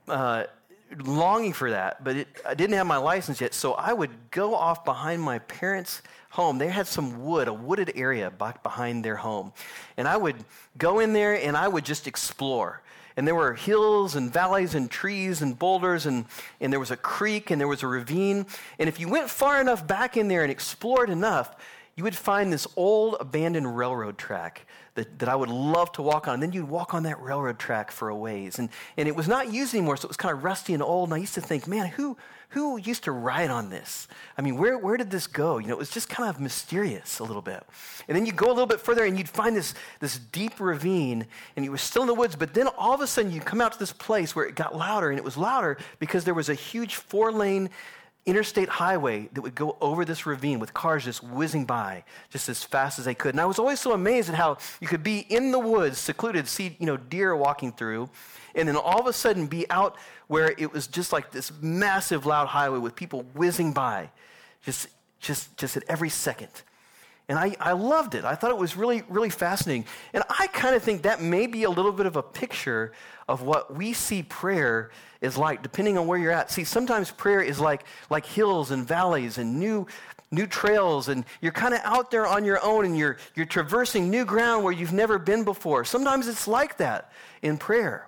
uh, 0.07 0.45
longing 1.03 1.51
for 1.51 1.71
that, 1.71 2.01
but 2.03 2.15
it, 2.15 2.27
I 2.45 2.53
didn't 2.53 2.77
have 2.77 2.87
my 2.87 2.97
license 2.97 3.41
yet, 3.41 3.53
so 3.53 3.73
I 3.73 3.91
would 3.91 4.11
go 4.31 4.55
off 4.55 4.85
behind 4.85 5.21
my 5.21 5.39
parents' 5.39 6.01
home. 6.29 6.57
They 6.57 6.69
had 6.69 6.87
some 6.87 7.25
wood, 7.25 7.49
a 7.49 7.53
wooded 7.53 7.91
area 7.95 8.31
back 8.31 8.63
behind 8.63 9.03
their 9.03 9.17
home. 9.17 9.51
And 9.97 10.07
I 10.07 10.15
would 10.15 10.37
go 10.77 10.99
in 10.99 11.11
there 11.11 11.33
and 11.33 11.57
I 11.57 11.67
would 11.67 11.83
just 11.83 12.07
explore. 12.07 12.81
And 13.17 13.27
there 13.27 13.35
were 13.35 13.55
hills 13.55 14.15
and 14.15 14.31
valleys 14.31 14.75
and 14.75 14.89
trees 14.89 15.41
and 15.41 15.57
boulders, 15.57 16.05
and, 16.05 16.25
and 16.61 16.71
there 16.71 16.79
was 16.79 16.91
a 16.91 16.97
creek 16.97 17.49
and 17.49 17.59
there 17.59 17.67
was 17.67 17.81
a 17.81 17.87
ravine. 17.87 18.45
And 18.77 18.87
if 18.87 18.99
you 18.99 19.09
went 19.09 19.29
far 19.29 19.59
enough 19.59 19.85
back 19.85 20.15
in 20.15 20.27
there 20.27 20.43
and 20.43 20.51
explored 20.51 21.09
enough, 21.09 21.55
you 21.97 22.03
would 22.03 22.15
find 22.15 22.53
this 22.53 22.67
old 22.75 23.17
abandoned 23.19 23.75
railroad 23.75 24.19
track 24.19 24.67
that, 24.93 25.17
that 25.17 25.27
I 25.27 25.35
would 25.35 25.49
love 25.49 25.91
to 25.93 26.03
walk 26.03 26.27
on. 26.27 26.35
And 26.35 26.43
then 26.43 26.53
you'd 26.53 26.69
walk 26.69 26.93
on 26.93 27.03
that 27.03 27.19
railroad 27.19 27.57
track 27.57 27.89
for 27.89 28.09
a 28.09 28.15
ways. 28.15 28.59
And, 28.59 28.69
and 28.97 29.07
it 29.07 29.15
was 29.15 29.27
not 29.27 29.51
used 29.51 29.73
anymore, 29.73 29.97
so 29.97 30.05
it 30.05 30.09
was 30.09 30.17
kind 30.17 30.31
of 30.31 30.43
rusty 30.43 30.75
and 30.75 30.83
old. 30.83 31.09
And 31.09 31.15
I 31.15 31.17
used 31.17 31.33
to 31.33 31.41
think, 31.41 31.67
man, 31.67 31.87
who, 31.87 32.15
who 32.49 32.77
used 32.77 33.03
to 33.05 33.11
ride 33.11 33.49
on 33.49 33.71
this? 33.71 34.07
I 34.37 34.43
mean, 34.43 34.57
where, 34.57 34.77
where 34.77 34.95
did 34.95 35.09
this 35.09 35.25
go? 35.25 35.57
You 35.57 35.67
know, 35.67 35.73
it 35.73 35.79
was 35.79 35.89
just 35.89 36.07
kind 36.07 36.29
of 36.29 36.39
mysterious 36.39 37.17
a 37.17 37.23
little 37.23 37.41
bit. 37.41 37.63
And 38.07 38.15
then 38.15 38.27
you 38.27 38.31
go 38.31 38.45
a 38.45 38.53
little 38.53 38.67
bit 38.67 38.79
further 38.79 39.03
and 39.03 39.17
you'd 39.17 39.27
find 39.27 39.55
this, 39.55 39.73
this 39.99 40.19
deep 40.19 40.59
ravine, 40.59 41.25
and 41.55 41.65
you 41.65 41.71
were 41.71 41.77
still 41.79 42.03
in 42.03 42.07
the 42.07 42.13
woods, 42.13 42.35
but 42.35 42.53
then 42.53 42.67
all 42.77 42.93
of 42.93 43.01
a 43.01 43.07
sudden 43.07 43.31
you'd 43.31 43.45
come 43.45 43.59
out 43.59 43.73
to 43.73 43.79
this 43.79 43.91
place 43.91 44.35
where 44.35 44.45
it 44.45 44.53
got 44.53 44.75
louder, 44.75 45.09
and 45.09 45.17
it 45.17 45.25
was 45.25 45.35
louder 45.35 45.79
because 45.97 46.25
there 46.25 46.35
was 46.35 46.49
a 46.49 46.53
huge 46.53 46.95
four 46.95 47.31
lane 47.31 47.71
interstate 48.27 48.67
highway 48.67 49.29
that 49.33 49.41
would 49.41 49.55
go 49.55 49.77
over 49.79 50.05
this 50.05 50.25
ravine 50.25 50.59
with 50.59 50.73
cars 50.73 51.05
just 51.05 51.23
whizzing 51.23 51.65
by 51.65 52.03
just 52.29 52.49
as 52.49 52.61
fast 52.61 52.99
as 52.99 53.05
they 53.05 53.15
could. 53.15 53.33
And 53.33 53.41
I 53.41 53.45
was 53.45 53.57
always 53.57 53.79
so 53.79 53.93
amazed 53.93 54.29
at 54.29 54.35
how 54.35 54.57
you 54.81 54.87
could 54.87 55.01
be 55.01 55.19
in 55.29 55.51
the 55.51 55.59
woods, 55.59 55.97
secluded, 55.97 56.47
see, 56.47 56.75
you 56.79 56.85
know, 56.85 56.97
deer 56.97 57.35
walking 57.35 57.71
through, 57.71 58.09
and 58.53 58.67
then 58.67 58.75
all 58.75 58.99
of 58.99 59.07
a 59.07 59.13
sudden 59.13 59.47
be 59.47 59.67
out 59.71 59.95
where 60.27 60.53
it 60.57 60.71
was 60.73 60.87
just 60.87 61.13
like 61.13 61.31
this 61.31 61.51
massive 61.61 62.25
loud 62.25 62.47
highway 62.47 62.79
with 62.79 62.95
people 62.95 63.23
whizzing 63.33 63.71
by 63.71 64.09
just 64.61 64.89
just 65.19 65.55
just 65.57 65.77
at 65.77 65.83
every 65.87 66.09
second. 66.09 66.49
And 67.29 67.37
I, 67.37 67.55
I 67.59 67.73
loved 67.73 68.15
it. 68.15 68.23
I 68.23 68.35
thought 68.35 68.51
it 68.51 68.57
was 68.57 68.77
really, 68.77 69.03
really 69.09 69.29
fascinating. 69.29 69.85
And 70.13 70.23
I 70.29 70.47
kind 70.47 70.75
of 70.75 70.83
think 70.83 71.01
that 71.01 71.21
may 71.21 71.45
be 71.45 71.63
a 71.63 71.69
little 71.69 71.91
bit 71.91 72.05
of 72.05 72.15
a 72.15 72.23
picture 72.23 72.93
of 73.27 73.41
what 73.41 73.75
we 73.75 73.91
see 73.91 74.23
prayer 74.23 74.91
is 75.19 75.37
like, 75.37 75.61
depending 75.61 75.97
on 75.97 76.07
where 76.07 76.17
you're 76.17 76.31
at. 76.31 76.51
See, 76.51 76.63
sometimes 76.63 77.11
prayer 77.11 77.41
is 77.41 77.59
like, 77.59 77.83
like 78.09 78.25
hills 78.25 78.71
and 78.71 78.87
valleys 78.87 79.37
and 79.37 79.59
new, 79.59 79.87
new 80.31 80.47
trails, 80.47 81.09
and 81.09 81.25
you're 81.41 81.51
kind 81.51 81.73
of 81.73 81.81
out 81.83 82.11
there 82.11 82.25
on 82.25 82.45
your 82.45 82.63
own 82.63 82.85
and 82.85 82.97
you're, 82.97 83.17
you're 83.35 83.45
traversing 83.45 84.09
new 84.09 84.23
ground 84.23 84.63
where 84.63 84.73
you've 84.73 84.93
never 84.93 85.19
been 85.19 85.43
before. 85.43 85.83
Sometimes 85.83 86.29
it's 86.29 86.47
like 86.47 86.77
that 86.77 87.11
in 87.41 87.57
prayer. 87.57 88.07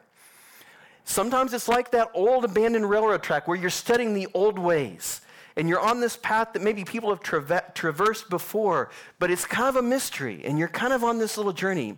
Sometimes 1.03 1.53
it's 1.53 1.67
like 1.67 1.91
that 1.91 2.09
old 2.13 2.45
abandoned 2.45 2.89
railroad 2.89 3.23
track 3.23 3.49
where 3.49 3.57
you're 3.57 3.69
studying 3.69 4.13
the 4.13 4.27
old 4.33 4.57
ways 4.57 5.21
and 5.59 5.67
you're 5.67 5.81
on 5.81 5.99
this 5.99 6.15
path 6.15 6.53
that 6.53 6.61
maybe 6.61 6.85
people 6.85 7.09
have 7.09 7.19
tra- 7.19 7.63
traversed 7.75 8.29
before, 8.29 8.89
but 9.19 9.29
it's 9.29 9.45
kind 9.45 9.67
of 9.67 9.75
a 9.75 9.81
mystery, 9.81 10.41
and 10.45 10.57
you're 10.57 10.69
kind 10.69 10.93
of 10.93 11.03
on 11.03 11.19
this 11.19 11.35
little 11.35 11.51
journey. 11.51 11.97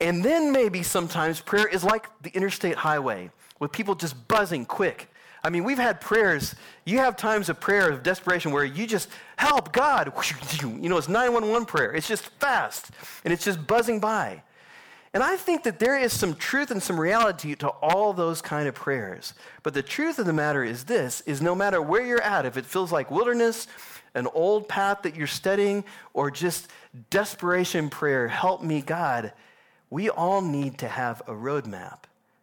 And 0.00 0.24
then 0.24 0.52
maybe 0.52 0.84
sometimes 0.84 1.40
prayer 1.40 1.66
is 1.66 1.82
like 1.82 2.06
the 2.22 2.30
interstate 2.30 2.76
highway 2.76 3.32
with 3.58 3.72
people 3.72 3.96
just 3.96 4.28
buzzing 4.28 4.64
quick. 4.64 5.10
I 5.42 5.50
mean, 5.50 5.64
we've 5.64 5.78
had 5.78 6.00
prayers. 6.00 6.54
You 6.84 6.98
have 6.98 7.16
times 7.16 7.48
of 7.48 7.58
prayer 7.58 7.90
of 7.90 8.04
desperation 8.04 8.52
where 8.52 8.64
you 8.64 8.86
just 8.86 9.08
help 9.36 9.72
God. 9.72 10.12
You 10.62 10.88
know, 10.88 10.98
it's 10.98 11.08
911 11.08 11.66
prayer. 11.66 11.92
It's 11.92 12.06
just 12.06 12.26
fast 12.40 12.90
and 13.24 13.32
it's 13.32 13.44
just 13.44 13.66
buzzing 13.66 13.98
by. 13.98 14.42
And 15.14 15.22
I 15.22 15.36
think 15.36 15.62
that 15.62 15.78
there 15.78 15.98
is 15.98 16.12
some 16.12 16.34
truth 16.34 16.70
and 16.70 16.82
some 16.82 17.00
reality 17.00 17.54
to 17.56 17.68
all 17.68 18.12
those 18.12 18.42
kind 18.42 18.68
of 18.68 18.74
prayers. 18.74 19.32
But 19.62 19.74
the 19.74 19.82
truth 19.82 20.18
of 20.18 20.26
the 20.26 20.32
matter 20.32 20.62
is 20.62 20.84
this 20.84 21.22
is 21.22 21.40
no 21.40 21.54
matter 21.54 21.80
where 21.80 22.04
you're 22.04 22.20
at, 22.20 22.44
if 22.44 22.56
it 22.56 22.66
feels 22.66 22.92
like 22.92 23.10
wilderness, 23.10 23.66
an 24.14 24.26
old 24.34 24.68
path 24.68 25.02
that 25.02 25.16
you're 25.16 25.26
studying, 25.26 25.84
or 26.12 26.30
just 26.30 26.68
desperation 27.10 27.88
prayer, 27.88 28.28
help 28.28 28.62
me, 28.62 28.82
God, 28.82 29.32
we 29.90 30.10
all 30.10 30.42
need 30.42 30.78
to 30.78 30.88
have 30.88 31.22
a 31.26 31.32
roadmap. 31.32 32.00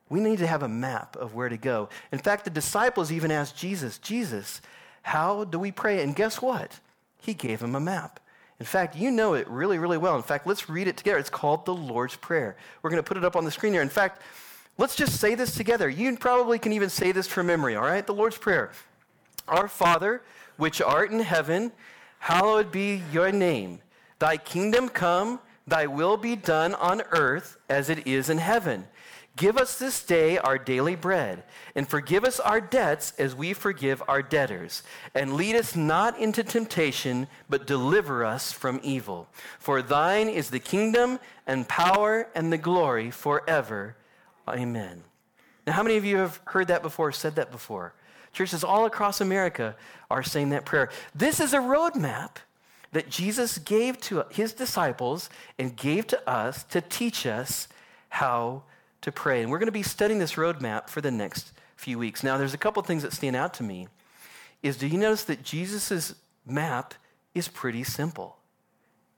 We 0.10 0.20
need 0.20 0.40
to 0.40 0.48
have 0.48 0.64
a 0.64 0.68
map 0.68 1.16
of 1.16 1.36
where 1.36 1.50
to 1.50 1.58
go. 1.58 1.90
In 2.12 2.20
fact, 2.20 2.46
the 2.46 2.52
disciples 2.52 3.12
even 3.12 3.32
asked 3.32 3.58
Jesus, 3.58 3.98
Jesus, 3.98 4.62
how 5.04 5.44
do 5.44 5.60
we 5.60 5.72
pray? 5.72 6.02
And 6.02 6.16
guess 6.16 6.42
what? 6.42 6.80
He 7.22 7.34
gave 7.34 7.60
them 7.60 7.76
a 7.76 7.80
map. 7.80 8.20
In 8.66 8.68
fact, 8.68 8.96
you 8.96 9.12
know 9.12 9.36
it 9.36 9.48
really, 9.48 9.78
really 9.78 10.00
well. 10.00 10.16
In 10.16 10.24
fact, 10.24 10.48
let's 10.48 10.72
read 10.72 10.88
it 10.88 10.98
together. 10.98 11.20
It's 11.20 11.30
called 11.30 11.66
the 11.66 11.74
Lord's 11.76 12.16
Prayer. 12.16 12.56
We're 12.82 12.90
going 12.90 12.98
to 13.02 13.08
put 13.08 13.16
it 13.16 13.24
up 13.24 13.36
on 13.36 13.46
the 13.46 13.52
screen 13.52 13.74
here. 13.74 13.84
In 13.84 13.90
fact, 13.90 14.24
let's 14.80 14.96
just 14.96 15.20
say 15.20 15.36
this 15.36 15.54
together. 15.54 15.88
You 15.88 16.18
probably 16.18 16.58
can 16.58 16.74
even 16.74 16.90
say 16.90 17.12
this 17.12 17.28
from 17.28 17.46
memory, 17.46 17.76
all 17.76 17.84
right? 17.84 18.04
The 18.04 18.16
Lord's 18.16 18.40
Prayer. 18.40 18.72
Our 19.48 19.68
Father, 19.68 20.24
which 20.58 20.82
art 20.82 21.12
in 21.12 21.20
heaven, 21.20 21.74
hallowed 22.18 22.72
be 22.72 23.04
your 23.14 23.32
name. 23.32 23.82
Thy 24.18 24.38
kingdom 24.38 24.90
come, 24.90 25.42
thy 25.68 25.86
will 25.86 26.18
be 26.18 26.36
done 26.36 26.74
on 26.74 27.04
earth 27.12 27.58
as 27.70 27.92
it 27.92 28.08
is 28.08 28.32
in 28.32 28.40
heaven. 28.40 28.88
Give 29.36 29.58
us 29.58 29.78
this 29.78 30.02
day 30.02 30.38
our 30.38 30.58
daily 30.58 30.96
bread, 30.96 31.44
and 31.76 31.88
forgive 31.88 32.24
us 32.24 32.40
our 32.40 32.62
debts 32.62 33.12
as 33.18 33.36
we 33.36 33.52
forgive 33.52 34.02
our 34.08 34.22
debtors. 34.22 34.82
And 35.14 35.34
lead 35.34 35.56
us 35.56 35.76
not 35.76 36.18
into 36.18 36.42
temptation, 36.42 37.28
but 37.50 37.68
deliver 37.68 38.24
us 38.24 38.54
from 38.54 38.80
evil. 38.82 39.28
For 39.60 39.82
thine 39.82 40.30
is 40.30 40.50
the 40.50 40.60
kingdom, 40.60 41.20
and 41.46 41.68
power, 41.68 42.30
and 42.34 42.52
the 42.52 42.58
glory 42.58 43.12
forever. 43.12 43.98
Amen. 44.48 45.04
Now, 45.68 45.74
how 45.74 45.84
many 45.84 45.98
of 45.98 46.06
you 46.06 46.18
have 46.18 46.40
heard 46.46 46.68
that 46.70 46.82
before, 46.82 47.12
said 47.12 47.36
that 47.36 47.52
before? 47.52 47.94
Churches 48.32 48.64
all 48.64 48.86
across 48.86 49.20
America 49.20 49.76
are 50.10 50.24
saying 50.24 50.52
that 50.52 50.66
prayer. 50.66 50.90
This 51.14 51.40
is 51.40 51.54
a 51.54 51.60
roadmap 51.60 52.38
that 52.94 53.10
Jesus 53.10 53.58
gave 53.58 54.00
to 54.02 54.24
his 54.30 54.54
disciples 54.54 55.30
and 55.60 55.76
gave 55.76 56.08
to 56.08 56.30
us 56.30 56.64
to 56.66 56.80
teach 56.80 57.26
us 57.26 57.68
how 58.10 58.64
to 59.06 59.12
pray. 59.12 59.44
And 59.44 59.52
we're 59.52 59.60
going 59.60 59.68
to 59.68 59.72
be 59.72 59.84
studying 59.84 60.20
this 60.20 60.34
roadmap 60.34 60.90
for 60.90 61.00
the 61.00 61.12
next 61.12 61.54
few 61.76 62.00
weeks. 62.00 62.24
Now, 62.24 62.38
there's 62.38 62.56
a 62.56 62.58
couple 62.58 62.82
things 62.82 63.04
that 63.04 63.14
stand 63.14 63.36
out 63.36 63.54
to 63.56 63.64
me. 63.64 63.88
Is 64.64 64.78
do 64.78 64.88
you 64.88 64.98
notice 64.98 65.24
that 65.26 65.44
Jesus' 65.44 66.16
map 66.46 66.96
is 67.36 67.48
pretty 67.48 67.84
simple? 67.84 68.38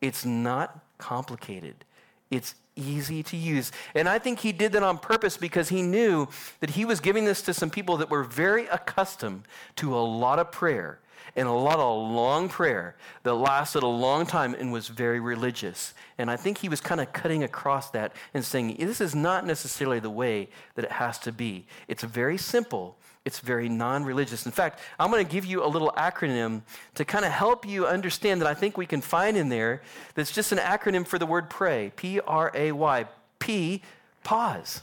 It's 0.02 0.26
not 0.26 0.78
complicated. 0.98 1.86
It's 2.30 2.56
easy 2.76 3.24
to 3.24 3.38
use. 3.38 3.72
And 3.96 4.10
I 4.10 4.20
think 4.20 4.40
he 4.40 4.52
did 4.52 4.74
that 4.74 4.84
on 4.84 4.98
purpose 4.98 5.38
because 5.38 5.70
he 5.70 5.82
knew 5.82 6.28
that 6.60 6.72
he 6.72 6.84
was 6.84 7.00
giving 7.00 7.24
this 7.24 7.42
to 7.44 7.54
some 7.54 7.70
people 7.70 7.96
that 7.98 8.10
were 8.10 8.24
very 8.24 8.68
accustomed 8.68 9.44
to 9.78 9.96
a 9.96 10.04
lot 10.04 10.38
of 10.38 10.52
prayer 10.52 11.00
and 11.36 11.48
a 11.48 11.52
lot 11.52 11.80
of 11.80 12.12
long 12.12 12.50
prayer 12.50 12.96
that 13.24 13.34
lasted 13.34 13.84
a 13.84 13.88
long 13.88 14.26
time 14.26 14.54
and 14.54 14.72
was 14.72 14.88
very 14.88 15.20
religious. 15.20 15.94
And 16.18 16.32
I 16.32 16.36
think 16.36 16.58
he 16.58 16.70
was 16.70 16.82
kind 16.82 17.00
of 17.00 17.14
cutting 17.14 17.44
across 17.44 17.92
that 17.92 18.14
and 18.34 18.44
saying, 18.44 18.76
this 18.80 19.02
is 19.02 19.14
not 19.14 19.46
necessarily 19.46 20.00
the 20.00 20.10
way 20.10 20.50
that 20.76 20.86
it 20.86 20.92
has 20.92 21.20
to 21.20 21.32
be. 21.32 21.66
It's 21.88 22.04
very 22.04 22.38
simple. 22.38 22.98
It's 23.26 23.40
very 23.40 23.68
non 23.68 24.06
religious. 24.06 24.46
In 24.46 24.54
fact, 24.54 24.80
I'm 24.98 25.12
going 25.12 25.26
to 25.26 25.30
give 25.30 25.46
you 25.46 25.64
a 25.64 25.68
little 25.68 25.92
acronym 25.98 26.62
to 26.96 27.04
kind 27.04 27.26
of 27.26 27.32
help 27.32 27.68
you 27.68 27.86
understand 27.86 28.42
that 28.42 28.48
I 28.48 28.54
think 28.54 28.78
we 28.78 28.86
can 28.86 29.02
find 29.02 29.36
in 29.36 29.50
there 29.50 29.82
that's 30.16 30.32
just 30.32 30.54
an 30.54 30.60
acronym 30.60 31.06
for 31.06 31.20
the 31.20 31.26
word 31.26 31.50
pray 31.50 31.92
P 31.96 32.22
R 32.22 32.52
A 32.56 32.72
Y. 32.72 33.06
P, 33.40 33.82
pause. 34.24 34.82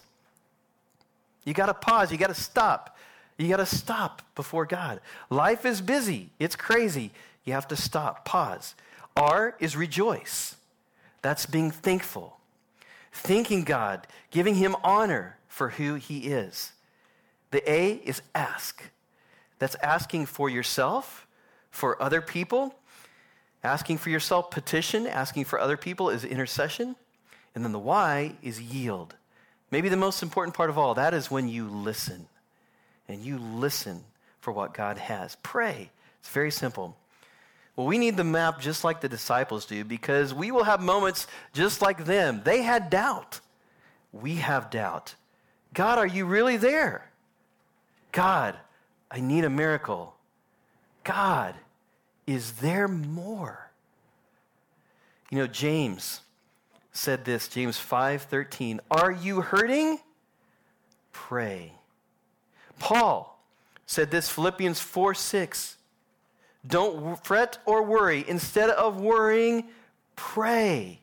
You 1.45 1.55
got 1.55 1.67
to 1.67 1.75
pause, 1.75 2.11
you 2.11 2.19
got 2.19 2.29
to 2.29 2.35
stop. 2.35 2.93
You 3.37 3.49
got 3.49 3.57
to 3.57 3.67
stop 3.67 4.23
before 4.35 4.64
God. 4.64 5.00
Life 5.29 5.67
is 5.67 5.81
busy, 5.81 6.31
it's 6.38 6.57
crazy. 6.57 7.11
You 7.45 7.53
have 7.53 7.69
to 7.69 7.76
stop, 7.76 8.25
pause. 8.25 8.75
R 9.17 9.55
is 9.61 9.76
rejoice. 9.76 10.57
That's 11.23 11.47
being 11.47 11.71
thankful, 11.71 12.38
thanking 13.12 13.64
God, 13.64 14.07
giving 14.31 14.55
Him 14.55 14.76
honor 14.83 15.37
for 15.49 15.71
who 15.71 15.95
He 15.95 16.21
is. 16.21 16.73
The 17.50 17.71
A 17.71 17.95
is 18.05 18.23
ask. 18.35 18.83
That's 19.59 19.76
asking 19.76 20.26
for 20.26 20.50
yourself, 20.50 21.26
for 21.71 22.00
other 22.03 22.21
people. 22.21 22.75
Asking 23.62 23.97
for 23.99 24.11
yourself, 24.11 24.50
petition. 24.50 25.07
Asking 25.07 25.45
for 25.45 25.59
other 25.59 25.76
people 25.76 26.11
is 26.11 26.25
intercession. 26.25 26.97
And 27.55 27.64
then 27.64 27.73
the 27.73 27.79
Y 27.79 28.35
is 28.43 28.61
yield. 28.61 29.14
Maybe 29.71 29.88
the 29.88 29.97
most 29.97 30.23
important 30.23 30.57
part 30.57 30.69
of 30.69 30.76
all, 30.76 30.95
that 30.95 31.14
is 31.14 31.31
when 31.31 31.49
you 31.49 31.69
listen 31.69 32.26
and 33.08 33.23
you 33.23 33.38
listen 33.38 34.04
for 34.40 34.52
what 34.52 34.75
God 34.75 34.99
has. 34.99 35.37
Pray. 35.42 35.90
It's 36.20 36.28
very 36.28 36.50
simple. 36.50 36.96
Well, 37.76 37.87
we 37.87 37.99
need 37.99 38.16
the 38.16 38.25
map 38.25 38.61
just 38.61 38.84
like 38.84 39.00
the 39.00 39.08
disciples 39.08 39.66
do 39.66 39.84
because 39.84 40.32
we 40.32 40.50
will 40.50 40.64
have 40.64 40.80
moments 40.80 41.26
just 41.52 41.82
like 41.82 42.04
them. 42.04 42.42
They 42.44 42.62
had 42.62 42.88
doubt. 42.88 43.40
We 44.12 44.37
have 44.37 44.70
doubt. 44.70 45.16
God, 45.73 45.99
are 45.99 46.06
you 46.06 46.25
really 46.25 46.56
there? 46.56 47.11
God, 48.12 48.56
I 49.11 49.20
need 49.20 49.44
a 49.44 49.50
miracle. 49.50 50.14
God, 51.02 51.56
is 52.26 52.52
there 52.52 52.87
more? 52.87 53.70
You 55.30 55.38
know, 55.38 55.46
James 55.49 56.20
said 56.92 57.25
this, 57.25 57.49
James 57.49 57.76
5:13, 57.76 58.80
"Are 58.88 59.11
you 59.11 59.40
hurting? 59.40 59.99
Pray." 61.11 61.73
Paul 62.78 63.38
said 63.87 64.11
this, 64.11 64.28
Philippians 64.28 64.81
4 64.81 65.14
6. 65.14 65.76
Don't 66.66 67.23
fret 67.25 67.59
or 67.66 67.83
worry. 67.83 68.25
Instead 68.26 68.71
of 68.71 69.00
worrying, 69.00 69.69
pray. 70.16 71.00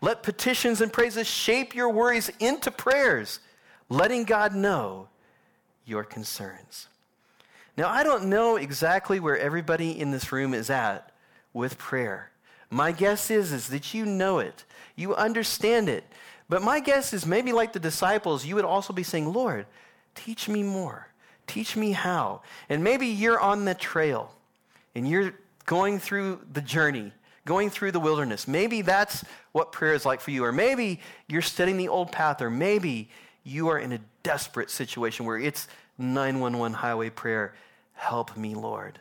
Let 0.00 0.22
petitions 0.22 0.80
and 0.80 0.92
praises 0.92 1.26
shape 1.26 1.74
your 1.74 1.90
worries 1.90 2.30
into 2.38 2.70
prayers. 2.70 3.40
letting 3.90 4.24
God 4.24 4.54
know 4.54 5.08
your 5.84 6.04
concerns. 6.04 6.88
Now, 7.76 7.90
I 7.90 8.02
don't 8.02 8.26
know 8.26 8.56
exactly 8.56 9.20
where 9.20 9.38
everybody 9.38 9.98
in 9.98 10.10
this 10.10 10.32
room 10.32 10.54
is 10.54 10.70
at 10.70 11.12
with 11.52 11.76
prayer. 11.76 12.30
My 12.70 12.92
guess 12.92 13.30
is, 13.30 13.52
is 13.52 13.68
that 13.68 13.92
you 13.92 14.06
know 14.06 14.38
it, 14.38 14.64
you 14.96 15.14
understand 15.14 15.88
it. 15.88 16.04
But 16.48 16.62
my 16.62 16.80
guess 16.80 17.12
is 17.12 17.26
maybe 17.26 17.52
like 17.52 17.72
the 17.72 17.80
disciples, 17.80 18.44
you 18.44 18.54
would 18.54 18.64
also 18.64 18.92
be 18.92 19.02
saying, 19.02 19.32
Lord, 19.32 19.66
teach 20.14 20.48
me 20.48 20.62
more. 20.62 21.08
Teach 21.46 21.76
me 21.76 21.92
how. 21.92 22.42
And 22.68 22.82
maybe 22.82 23.06
you're 23.06 23.40
on 23.40 23.64
the 23.64 23.74
trail 23.74 24.34
and 24.94 25.08
you're 25.08 25.34
going 25.66 25.98
through 25.98 26.40
the 26.52 26.60
journey, 26.60 27.12
going 27.44 27.70
through 27.70 27.92
the 27.92 28.00
wilderness. 28.00 28.48
Maybe 28.48 28.82
that's 28.82 29.24
what 29.52 29.72
prayer 29.72 29.94
is 29.94 30.06
like 30.06 30.20
for 30.20 30.30
you. 30.30 30.44
Or 30.44 30.52
maybe 30.52 31.00
you're 31.28 31.42
studying 31.42 31.76
the 31.76 31.88
old 31.88 32.12
path, 32.12 32.40
or 32.40 32.50
maybe 32.50 33.10
you 33.42 33.68
are 33.68 33.78
in 33.78 33.92
a 33.92 34.00
desperate 34.22 34.70
situation 34.70 35.26
where 35.26 35.38
it's 35.38 35.68
911 35.98 36.74
highway 36.74 37.10
prayer 37.10 37.54
Help 37.94 38.36
me, 38.36 38.54
Lord. 38.54 39.00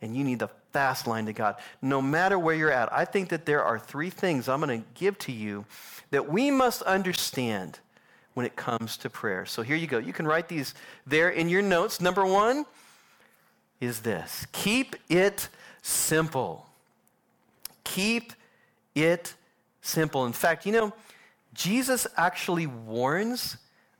And 0.00 0.16
you 0.16 0.24
need 0.24 0.38
the 0.38 0.48
fast 0.72 1.06
line 1.06 1.26
to 1.26 1.32
God. 1.32 1.56
No 1.82 2.00
matter 2.00 2.38
where 2.38 2.54
you're 2.54 2.70
at, 2.70 2.92
I 2.92 3.04
think 3.04 3.28
that 3.30 3.44
there 3.44 3.62
are 3.62 3.78
three 3.78 4.10
things 4.10 4.48
I'm 4.48 4.60
going 4.60 4.82
to 4.82 4.88
give 4.94 5.18
to 5.20 5.32
you 5.32 5.66
that 6.10 6.30
we 6.30 6.50
must 6.50 6.82
understand 6.82 7.78
when 8.40 8.46
it 8.46 8.56
comes 8.56 8.96
to 8.96 9.10
prayer. 9.10 9.44
So 9.44 9.60
here 9.60 9.76
you 9.76 9.86
go. 9.86 9.98
You 9.98 10.14
can 10.14 10.26
write 10.26 10.48
these 10.48 10.72
there 11.06 11.28
in 11.28 11.50
your 11.50 11.60
notes. 11.60 12.00
Number 12.00 12.24
one 12.24 12.64
is 13.82 14.00
this 14.00 14.46
keep 14.50 14.96
it 15.10 15.50
simple. 15.82 16.66
Keep 17.84 18.32
it 18.94 19.34
simple. 19.82 20.24
In 20.24 20.32
fact, 20.32 20.64
you 20.64 20.72
know, 20.72 20.94
Jesus 21.52 22.06
actually 22.16 22.66
warns 22.66 23.58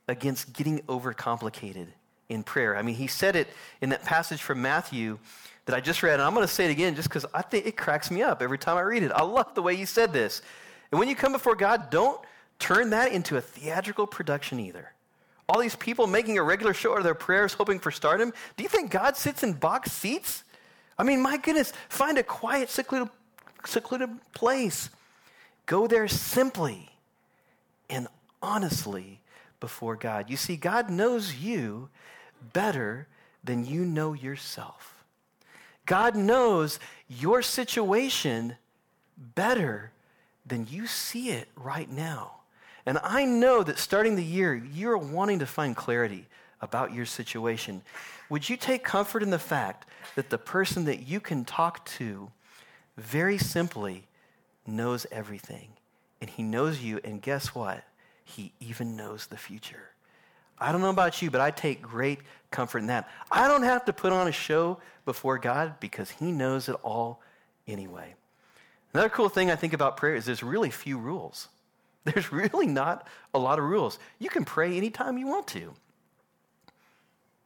against 0.09 0.55
getting 0.55 0.79
overcomplicated 0.85 1.89
in 2.31 2.43
prayer. 2.43 2.79
I 2.79 2.81
mean, 2.81 2.95
he 2.95 3.09
said 3.09 3.37
it 3.37 3.49
in 3.83 3.91
that 3.91 4.07
passage 4.07 4.41
from 4.41 4.63
Matthew 4.63 5.19
that 5.67 5.77
I 5.77 5.81
just 5.81 6.03
read, 6.03 6.15
and 6.15 6.23
I'm 6.23 6.33
going 6.33 6.47
to 6.47 6.53
say 6.53 6.65
it 6.65 6.71
again 6.71 6.95
just 6.95 7.11
because 7.11 7.27
I 7.35 7.43
think 7.43 7.67
it 7.67 7.77
cracks 7.77 8.11
me 8.11 8.23
up 8.23 8.41
every 8.41 8.57
time 8.57 8.79
I 8.79 8.83
read 8.83 9.03
it. 9.03 9.13
I 9.13 9.23
love 9.23 9.55
the 9.55 9.61
way 9.61 9.77
he 9.77 9.85
said 9.85 10.15
this. 10.15 10.41
And 10.91 10.99
when 10.99 11.11
you 11.11 11.15
come 11.15 11.33
before 11.33 11.57
God, 11.57 11.91
don't 11.91 12.19
turn 12.61 12.91
that 12.91 13.13
into 13.13 13.37
a 13.37 13.41
theatrical 13.41 14.07
production 14.07 14.61
either. 14.61 14.93
All 15.49 15.61
these 15.61 15.75
people 15.75 16.07
making 16.07 16.39
a 16.39 16.43
regular 16.45 16.73
show 16.73 16.97
of 16.97 17.03
their 17.03 17.15
prayers, 17.15 17.55
hoping 17.55 17.81
for 17.81 17.91
stardom. 17.91 18.33
Do 18.57 18.63
you 18.63 18.69
think 18.69 18.93
God 18.93 19.17
sits 19.17 19.43
in 19.43 19.55
box 19.55 19.91
seats? 19.91 20.45
I 20.97 21.03
mean, 21.03 21.21
my 21.21 21.39
goodness, 21.39 21.73
find 21.89 22.19
a 22.19 22.23
quiet, 22.23 22.71
secluded, 22.71 23.09
secluded 23.65 24.11
place. 24.33 24.91
Go 25.67 25.89
there 25.89 26.07
simply 26.07 26.91
and 27.89 28.07
honestly 28.43 29.21
before 29.59 29.97
God. 29.97 30.31
You 30.31 30.37
see, 30.37 30.57
God 30.57 30.89
knows 30.89 31.35
you 31.37 31.89
better 32.53 33.09
than 33.43 33.67
you 33.67 33.85
know 33.85 34.13
yourself. 34.13 35.05
God 35.87 36.15
knows 36.15 36.79
your 37.09 37.43
situation 37.43 38.57
better 39.17 39.91
than 40.47 40.67
you 40.71 40.87
see 40.87 41.31
it 41.31 41.49
right 41.57 41.91
now. 41.91 42.40
And 42.91 42.99
I 43.05 43.25
know 43.25 43.63
that 43.63 43.79
starting 43.79 44.17
the 44.17 44.25
year, 44.25 44.53
you're 44.53 44.99
wanting 44.99 45.39
to 45.39 45.47
find 45.47 45.77
clarity 45.77 46.27
about 46.61 46.93
your 46.93 47.07
situation. 47.07 47.83
Would 48.31 48.49
you 48.49 48.57
take 48.57 48.83
comfort 48.83 49.23
in 49.23 49.31
the 49.31 49.39
fact 49.39 49.87
that 50.17 50.29
the 50.29 50.39
person 50.39 50.87
that 50.87 51.07
you 51.07 51.21
can 51.21 51.45
talk 51.45 51.85
to 51.85 52.33
very 52.97 53.39
simply 53.39 54.09
knows 54.67 55.07
everything? 55.13 55.69
And 56.21 56.29
he 56.29 56.43
knows 56.43 56.83
you, 56.83 56.99
and 57.05 57.23
guess 57.23 57.55
what? 57.55 57.85
He 58.25 58.51
even 58.59 58.97
knows 58.97 59.29
the 59.29 59.37
future. 59.37 59.91
I 60.59 60.73
don't 60.73 60.81
know 60.81 60.91
about 60.91 61.23
you, 61.23 61.31
but 61.31 61.41
I 61.41 61.53
take 61.53 61.81
great 61.81 62.19
comfort 62.51 62.79
in 62.79 62.89
that. 62.89 63.09
I 63.31 63.47
don't 63.47 63.63
have 63.63 63.85
to 63.85 63.93
put 63.93 64.13
on 64.13 64.27
a 64.27 64.33
show 64.33 64.79
before 65.05 65.39
God 65.39 65.79
because 65.79 66.11
He 66.11 66.33
knows 66.33 66.69
it 66.69 66.75
all 66.83 67.23
anyway. 67.69 68.17
Another 68.93 69.11
cool 69.11 69.29
thing 69.29 69.49
I 69.49 69.55
think 69.55 69.75
about 69.75 69.97
prayer 69.97 70.17
is 70.17 70.25
there's 70.25 70.43
really 70.43 70.71
few 70.71 70.99
rules. 70.99 71.47
There's 72.05 72.33
really 72.33 72.67
not 72.67 73.07
a 73.35 73.39
lot 73.39 73.59
of 73.59 73.65
rules. 73.65 73.99
You 74.19 74.31
can 74.31 74.45
pray 74.45 74.77
anytime 74.77 75.19
you 75.19 75.27
want 75.27 75.47
to. 75.49 75.75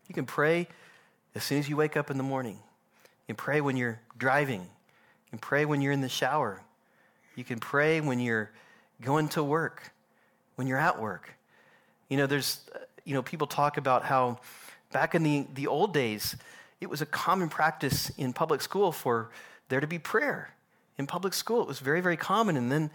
You 0.09 0.15
can 0.15 0.27
pray 0.27 0.69
as 1.35 1.43
soon 1.43 1.59
as 1.59 1.69
you 1.69 1.77
wake 1.77 1.97
up 1.97 2.11
in 2.11 2.17
the 2.17 2.23
morning. 2.23 2.55
You 2.55 3.35
can 3.35 3.37
pray 3.37 3.61
when 3.61 3.77
you're 3.77 4.01
driving. 4.17 4.61
You 4.61 5.31
can 5.31 5.39
pray 5.39 5.65
when 5.65 5.81
you're 5.81 5.93
in 5.93 6.03
the 6.03 6.09
shower. 6.09 6.63
You 7.35 7.43
can 7.43 7.59
pray 7.59 8.01
when 8.01 8.21
you're 8.21 8.51
going 9.01 9.29
to 9.31 9.43
work, 9.43 9.93
when 10.55 10.69
you're 10.69 10.79
at 10.79 11.01
work. 11.01 11.31
You 12.09 12.17
know, 12.17 12.27
there's, 12.27 12.61
uh, 12.75 12.79
you 13.05 13.15
know, 13.15 13.23
people 13.23 13.47
talk 13.47 13.77
about 13.77 14.05
how 14.05 14.39
back 14.93 15.17
in 15.17 15.25
the, 15.25 15.47
the 15.55 15.67
old 15.67 15.93
days, 15.93 16.37
it 16.81 16.89
was 16.89 17.01
a 17.01 17.07
common 17.07 17.49
practice 17.49 18.11
in 18.11 18.33
public 18.33 18.61
school 18.61 18.93
for 18.93 19.31
there 19.69 19.81
to 19.81 19.87
be 19.87 19.99
prayer. 19.99 20.51
In 20.97 21.09
public 21.09 21.35
school, 21.35 21.61
it 21.63 21.67
was 21.67 21.81
very, 21.81 22.01
very 22.01 22.17
common. 22.17 22.57
And 22.57 22.71
then, 22.71 22.91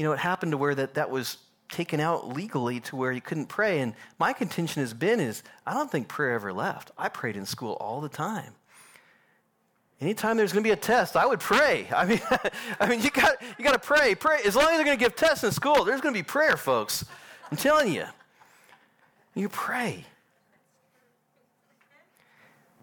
you 0.00 0.06
know, 0.06 0.12
it 0.12 0.18
happened 0.18 0.52
to 0.52 0.56
where 0.56 0.74
that, 0.74 0.94
that 0.94 1.10
was 1.10 1.36
taken 1.68 2.00
out 2.00 2.26
legally 2.26 2.80
to 2.80 2.96
where 2.96 3.12
you 3.12 3.20
couldn't 3.20 3.48
pray. 3.50 3.80
And 3.80 3.92
my 4.18 4.32
contention 4.32 4.80
has 4.80 4.94
been 4.94 5.20
is 5.20 5.42
I 5.66 5.74
don't 5.74 5.90
think 5.90 6.08
prayer 6.08 6.32
ever 6.32 6.54
left. 6.54 6.90
I 6.96 7.10
prayed 7.10 7.36
in 7.36 7.44
school 7.44 7.74
all 7.74 8.00
the 8.00 8.08
time. 8.08 8.54
Anytime 10.00 10.38
there's 10.38 10.54
going 10.54 10.64
to 10.64 10.66
be 10.66 10.72
a 10.72 10.76
test, 10.76 11.18
I 11.18 11.26
would 11.26 11.40
pray. 11.40 11.86
I 11.94 12.06
mean, 12.06 12.22
I 12.80 12.88
mean, 12.88 13.02
you 13.02 13.10
got 13.10 13.42
you 13.58 13.62
got 13.62 13.74
to 13.74 13.78
pray. 13.78 14.14
Pray 14.14 14.38
as 14.46 14.56
long 14.56 14.68
as 14.68 14.76
they're 14.76 14.86
going 14.86 14.96
to 14.96 15.04
give 15.04 15.16
tests 15.16 15.44
in 15.44 15.52
school. 15.52 15.84
There's 15.84 16.00
going 16.00 16.14
to 16.14 16.18
be 16.18 16.24
prayer, 16.24 16.56
folks. 16.56 17.04
I'm 17.50 17.58
telling 17.58 17.92
you. 17.92 18.06
You 19.34 19.50
pray. 19.50 20.06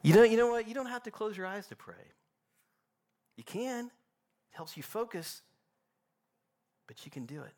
You 0.03 0.13
know, 0.13 0.21
you 0.21 0.38
know 0.38 0.51
what? 0.51 0.67
You 0.67 0.75
don't 0.75 0.86
have 0.86 1.01
to 1.01 1.10
close 1.10 1.36
your 1.36 1.47
eyes 1.47 1.65
to 1.69 1.75
pray. 1.75 1.95
You 3.38 3.43
can. 3.43 3.86
It 3.86 3.91
helps 4.56 4.77
you 4.77 4.84
focus, 4.84 5.41
but 6.88 7.06
you 7.06 7.12
can 7.12 7.26
do 7.26 7.41
it. 7.41 7.54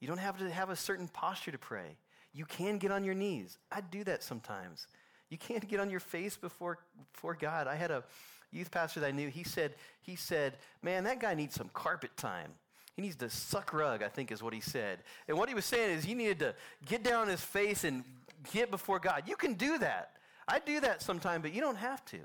You 0.00 0.08
don't 0.08 0.18
have 0.18 0.38
to 0.38 0.50
have 0.50 0.70
a 0.70 0.76
certain 0.76 1.08
posture 1.08 1.50
to 1.50 1.58
pray. 1.58 1.96
You 2.32 2.44
can 2.44 2.78
get 2.78 2.90
on 2.90 3.02
your 3.02 3.14
knees. 3.14 3.58
I 3.72 3.80
do 3.80 4.04
that 4.04 4.22
sometimes. 4.22 4.86
You 5.30 5.38
can't 5.38 5.66
get 5.66 5.80
on 5.80 5.90
your 5.90 6.00
face 6.00 6.36
before, 6.36 6.78
before 7.12 7.34
God. 7.34 7.66
I 7.66 7.74
had 7.74 7.90
a 7.90 8.04
youth 8.52 8.70
pastor 8.70 9.00
that 9.00 9.06
I 9.06 9.10
knew. 9.10 9.28
He 9.28 9.42
said, 9.42 9.74
he 10.02 10.16
said, 10.16 10.58
man, 10.82 11.04
that 11.04 11.18
guy 11.18 11.34
needs 11.34 11.54
some 11.54 11.70
carpet 11.72 12.16
time. 12.16 12.52
He 12.94 13.02
needs 13.02 13.16
to 13.16 13.28
suck 13.28 13.72
rug, 13.72 14.02
I 14.02 14.08
think 14.08 14.30
is 14.30 14.42
what 14.42 14.54
he 14.54 14.60
said. 14.60 15.00
And 15.28 15.36
what 15.36 15.48
he 15.48 15.54
was 15.54 15.64
saying 15.64 15.98
is 15.98 16.04
he 16.04 16.14
needed 16.14 16.38
to 16.40 16.54
get 16.86 17.02
down 17.02 17.22
on 17.22 17.28
his 17.28 17.40
face 17.40 17.84
and 17.84 18.04
get 18.52 18.70
before 18.70 18.98
God. 18.98 19.24
You 19.26 19.36
can 19.36 19.54
do 19.54 19.78
that. 19.78 20.12
I 20.48 20.60
do 20.60 20.80
that 20.80 21.02
sometimes, 21.02 21.42
but 21.42 21.52
you 21.52 21.60
don't 21.60 21.76
have 21.76 22.04
to. 22.06 22.18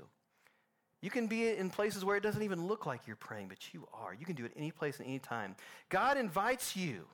You 1.02 1.10
can 1.10 1.26
be 1.26 1.48
in 1.48 1.68
places 1.68 2.04
where 2.04 2.16
it 2.16 2.22
doesn't 2.22 2.42
even 2.42 2.66
look 2.68 2.86
like 2.86 3.06
you're 3.06 3.16
praying, 3.16 3.48
but 3.48 3.74
you 3.74 3.86
are. 3.92 4.14
You 4.14 4.24
can 4.24 4.36
do 4.36 4.44
it 4.44 4.52
any 4.56 4.70
place 4.70 4.98
and 4.98 5.06
any 5.06 5.18
time. 5.18 5.56
God 5.88 6.16
invites 6.16 6.76
you 6.76 7.04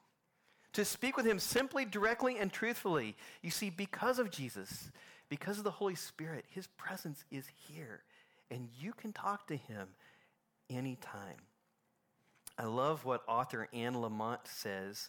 to 0.75 0.85
speak 0.85 1.17
with 1.17 1.27
Him 1.27 1.39
simply, 1.39 1.87
directly, 1.87 2.37
and 2.39 2.53
truthfully. 2.53 3.17
You 3.43 3.51
see, 3.51 3.71
because 3.71 4.19
of 4.19 4.31
Jesus, 4.31 4.93
because 5.31 5.57
of 5.57 5.65
the 5.65 5.71
Holy 5.71 5.95
Spirit, 5.95 6.45
His 6.51 6.67
presence 6.67 7.25
is 7.31 7.47
here, 7.67 8.03
and 8.51 8.69
you 8.79 8.93
can 8.93 9.15
talk 9.15 9.47
to 9.47 9.57
Him 9.57 9.89
anytime. 10.69 11.41
I 12.59 12.65
love 12.65 13.07
what 13.07 13.23
author 13.27 13.69
Anne 13.73 13.95
Lamott 13.95 14.47
says 14.47 15.09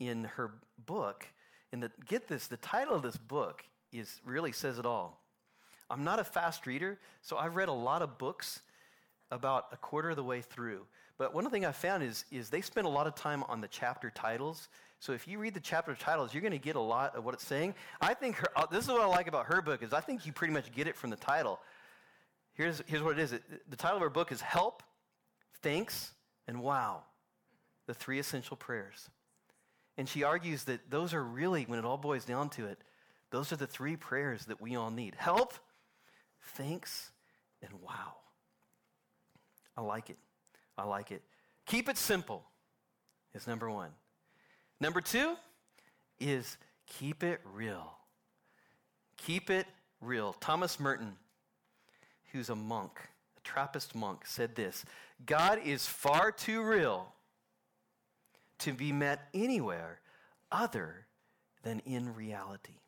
in 0.00 0.24
her 0.24 0.50
book. 0.86 1.26
And 1.72 1.82
the, 1.82 1.92
get 2.08 2.26
this, 2.26 2.48
the 2.48 2.56
title 2.56 2.96
of 2.96 3.02
this 3.02 3.16
book 3.16 3.64
is 3.92 4.20
really 4.24 4.52
says 4.52 4.78
it 4.78 4.86
all. 4.86 5.20
I'm 5.90 6.04
not 6.04 6.18
a 6.18 6.24
fast 6.24 6.66
reader, 6.66 6.98
so 7.22 7.36
I've 7.36 7.56
read 7.56 7.68
a 7.68 7.72
lot 7.72 8.02
of 8.02 8.18
books 8.18 8.60
about 9.30 9.66
a 9.72 9.76
quarter 9.76 10.10
of 10.10 10.16
the 10.16 10.24
way 10.24 10.40
through. 10.40 10.86
But 11.18 11.34
one 11.34 11.48
thing 11.50 11.64
I 11.64 11.72
found 11.72 12.02
is, 12.02 12.24
is 12.30 12.50
they 12.50 12.60
spend 12.60 12.86
a 12.86 12.90
lot 12.90 13.06
of 13.06 13.14
time 13.14 13.42
on 13.44 13.60
the 13.60 13.68
chapter 13.68 14.10
titles. 14.10 14.68
So 15.00 15.12
if 15.12 15.26
you 15.26 15.38
read 15.38 15.54
the 15.54 15.60
chapter 15.60 15.94
titles, 15.94 16.34
you're 16.34 16.42
going 16.42 16.52
to 16.52 16.58
get 16.58 16.76
a 16.76 16.80
lot 16.80 17.16
of 17.16 17.24
what 17.24 17.34
it's 17.34 17.46
saying. 17.46 17.74
I 18.00 18.14
think 18.14 18.36
her, 18.36 18.48
uh, 18.56 18.66
this 18.66 18.84
is 18.84 18.90
what 18.90 19.00
I 19.00 19.06
like 19.06 19.26
about 19.26 19.46
her 19.46 19.62
book 19.62 19.82
is 19.82 19.92
I 19.92 20.00
think 20.00 20.26
you 20.26 20.32
pretty 20.32 20.52
much 20.52 20.72
get 20.72 20.86
it 20.86 20.96
from 20.96 21.10
the 21.10 21.16
title. 21.16 21.60
Here's, 22.54 22.82
here's 22.86 23.02
what 23.02 23.18
it 23.18 23.22
is. 23.22 23.34
The 23.68 23.76
title 23.76 23.96
of 23.96 24.02
her 24.02 24.10
book 24.10 24.32
is 24.32 24.40
Help, 24.40 24.82
Thanks, 25.62 26.12
and 26.46 26.62
Wow, 26.62 27.02
the 27.86 27.94
three 27.94 28.18
essential 28.18 28.56
prayers. 28.56 29.08
And 29.98 30.08
she 30.08 30.22
argues 30.22 30.64
that 30.64 30.90
those 30.90 31.14
are 31.14 31.24
really, 31.24 31.64
when 31.64 31.78
it 31.78 31.84
all 31.84 31.96
boils 31.96 32.24
down 32.24 32.50
to 32.50 32.66
it, 32.66 32.78
those 33.30 33.52
are 33.52 33.56
the 33.56 33.66
three 33.66 33.96
prayers 33.96 34.44
that 34.46 34.60
we 34.60 34.76
all 34.76 34.90
need 34.90 35.14
help, 35.16 35.54
thanks, 36.46 37.10
and 37.62 37.70
wow. 37.82 38.14
I 39.76 39.82
like 39.82 40.10
it. 40.10 40.16
I 40.78 40.84
like 40.84 41.12
it. 41.12 41.22
Keep 41.66 41.88
it 41.88 41.98
simple 41.98 42.44
is 43.34 43.46
number 43.46 43.70
one. 43.70 43.90
Number 44.80 45.00
two 45.00 45.34
is 46.18 46.56
keep 46.86 47.22
it 47.22 47.40
real. 47.44 47.98
Keep 49.16 49.50
it 49.50 49.66
real. 50.00 50.34
Thomas 50.34 50.78
Merton, 50.78 51.16
who's 52.32 52.48
a 52.48 52.54
monk, 52.54 52.92
a 53.36 53.40
Trappist 53.40 53.94
monk, 53.94 54.26
said 54.26 54.54
this 54.54 54.84
God 55.24 55.60
is 55.64 55.86
far 55.86 56.30
too 56.30 56.62
real 56.62 57.12
to 58.60 58.72
be 58.72 58.92
met 58.92 59.28
anywhere 59.34 60.00
other 60.50 61.06
than 61.62 61.80
in 61.80 62.14
reality. 62.14 62.80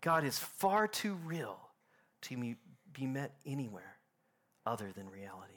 God 0.00 0.24
is 0.24 0.38
far 0.38 0.88
too 0.88 1.14
real 1.24 1.58
to 2.22 2.54
be 2.92 3.06
met 3.06 3.32
anywhere 3.46 3.96
other 4.66 4.92
than 4.94 5.08
reality. 5.08 5.52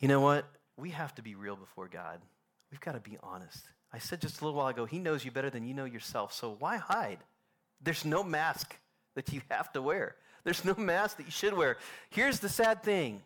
You 0.00 0.08
know 0.08 0.20
what? 0.20 0.46
We 0.76 0.90
have 0.90 1.14
to 1.14 1.22
be 1.22 1.34
real 1.34 1.56
before 1.56 1.88
God. 1.88 2.20
We've 2.70 2.80
got 2.80 2.92
to 2.92 3.00
be 3.00 3.16
honest. 3.22 3.60
I 3.92 3.98
said 3.98 4.20
just 4.20 4.40
a 4.40 4.44
little 4.44 4.58
while 4.58 4.68
ago, 4.68 4.84
He 4.84 4.98
knows 4.98 5.24
you 5.24 5.30
better 5.30 5.50
than 5.50 5.64
you 5.64 5.72
know 5.72 5.84
yourself, 5.84 6.32
so 6.34 6.56
why 6.58 6.76
hide? 6.76 7.18
There's 7.80 8.04
no 8.04 8.22
mask 8.22 8.76
that 9.14 9.32
you 9.32 9.40
have 9.50 9.72
to 9.72 9.82
wear. 9.82 10.16
There's 10.44 10.64
no 10.64 10.74
mask 10.76 11.16
that 11.16 11.26
you 11.26 11.32
should 11.32 11.54
wear. 11.54 11.76
Here's 12.10 12.40
the 12.40 12.48
sad 12.48 12.82
thing 12.82 13.22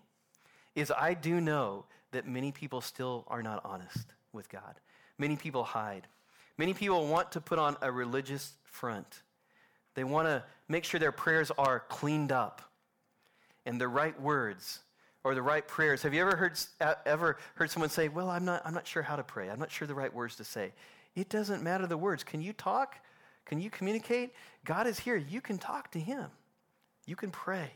is 0.75 0.93
I 0.97 1.15
do 1.15 1.41
know 1.41 1.85
that 2.13 2.27
many 2.27 2.53
people 2.53 2.81
still 2.81 3.25
are 3.29 3.43
not 3.43 3.61
honest 3.65 4.15
with 4.33 4.49
God. 4.49 4.75
Many 5.19 5.37
people 5.37 5.65
hide. 5.65 6.07
Many 6.57 6.75
people 6.75 7.07
want 7.07 7.33
to 7.33 7.41
put 7.41 7.59
on 7.59 7.77
a 7.83 7.91
religious 7.91 8.53
front. 8.65 9.23
They 10.01 10.05
want 10.05 10.29
to 10.29 10.43
make 10.67 10.85
sure 10.85 10.99
their 10.99 11.13
prayers 11.13 11.53
are 11.59 11.81
cleaned 11.81 12.33
up 12.33 12.63
and 13.67 13.79
the 13.79 13.87
right 13.87 14.19
words 14.19 14.79
or 15.25 15.35
the 15.35 15.43
right 15.43 15.69
prayers. 15.69 16.01
Have 16.05 16.15
you 16.15 16.23
ever 16.23 16.37
heard, 16.37 16.59
ever 17.05 17.37
heard 17.57 17.71
someone 17.71 17.91
say, 17.91 18.09
Well, 18.09 18.31
I'm 18.31 18.47
not, 18.47 18.63
I'm 18.65 18.73
not 18.73 18.87
sure 18.87 19.03
how 19.03 19.17
to 19.17 19.23
pray. 19.23 19.51
I'm 19.51 19.59
not 19.59 19.71
sure 19.71 19.87
the 19.87 19.95
right 19.95 20.15
words 20.15 20.37
to 20.37 20.45
say. 20.45 20.73
It 21.15 21.29
doesn't 21.29 21.63
matter 21.63 21.87
the 21.87 21.99
words. 21.99 22.25
Can 22.25 22.41
you 22.41 22.55
talk? 22.55 22.97
Can 23.45 23.61
you 23.61 23.69
communicate? 23.69 24.33
God 24.65 24.87
is 24.87 24.99
here. 24.99 25.17
You 25.17 25.43
can 25.43 25.59
talk 25.59 25.91
to 25.91 26.01
Him. 26.01 26.31
You 27.05 27.15
can 27.15 27.31
pray. 27.31 27.71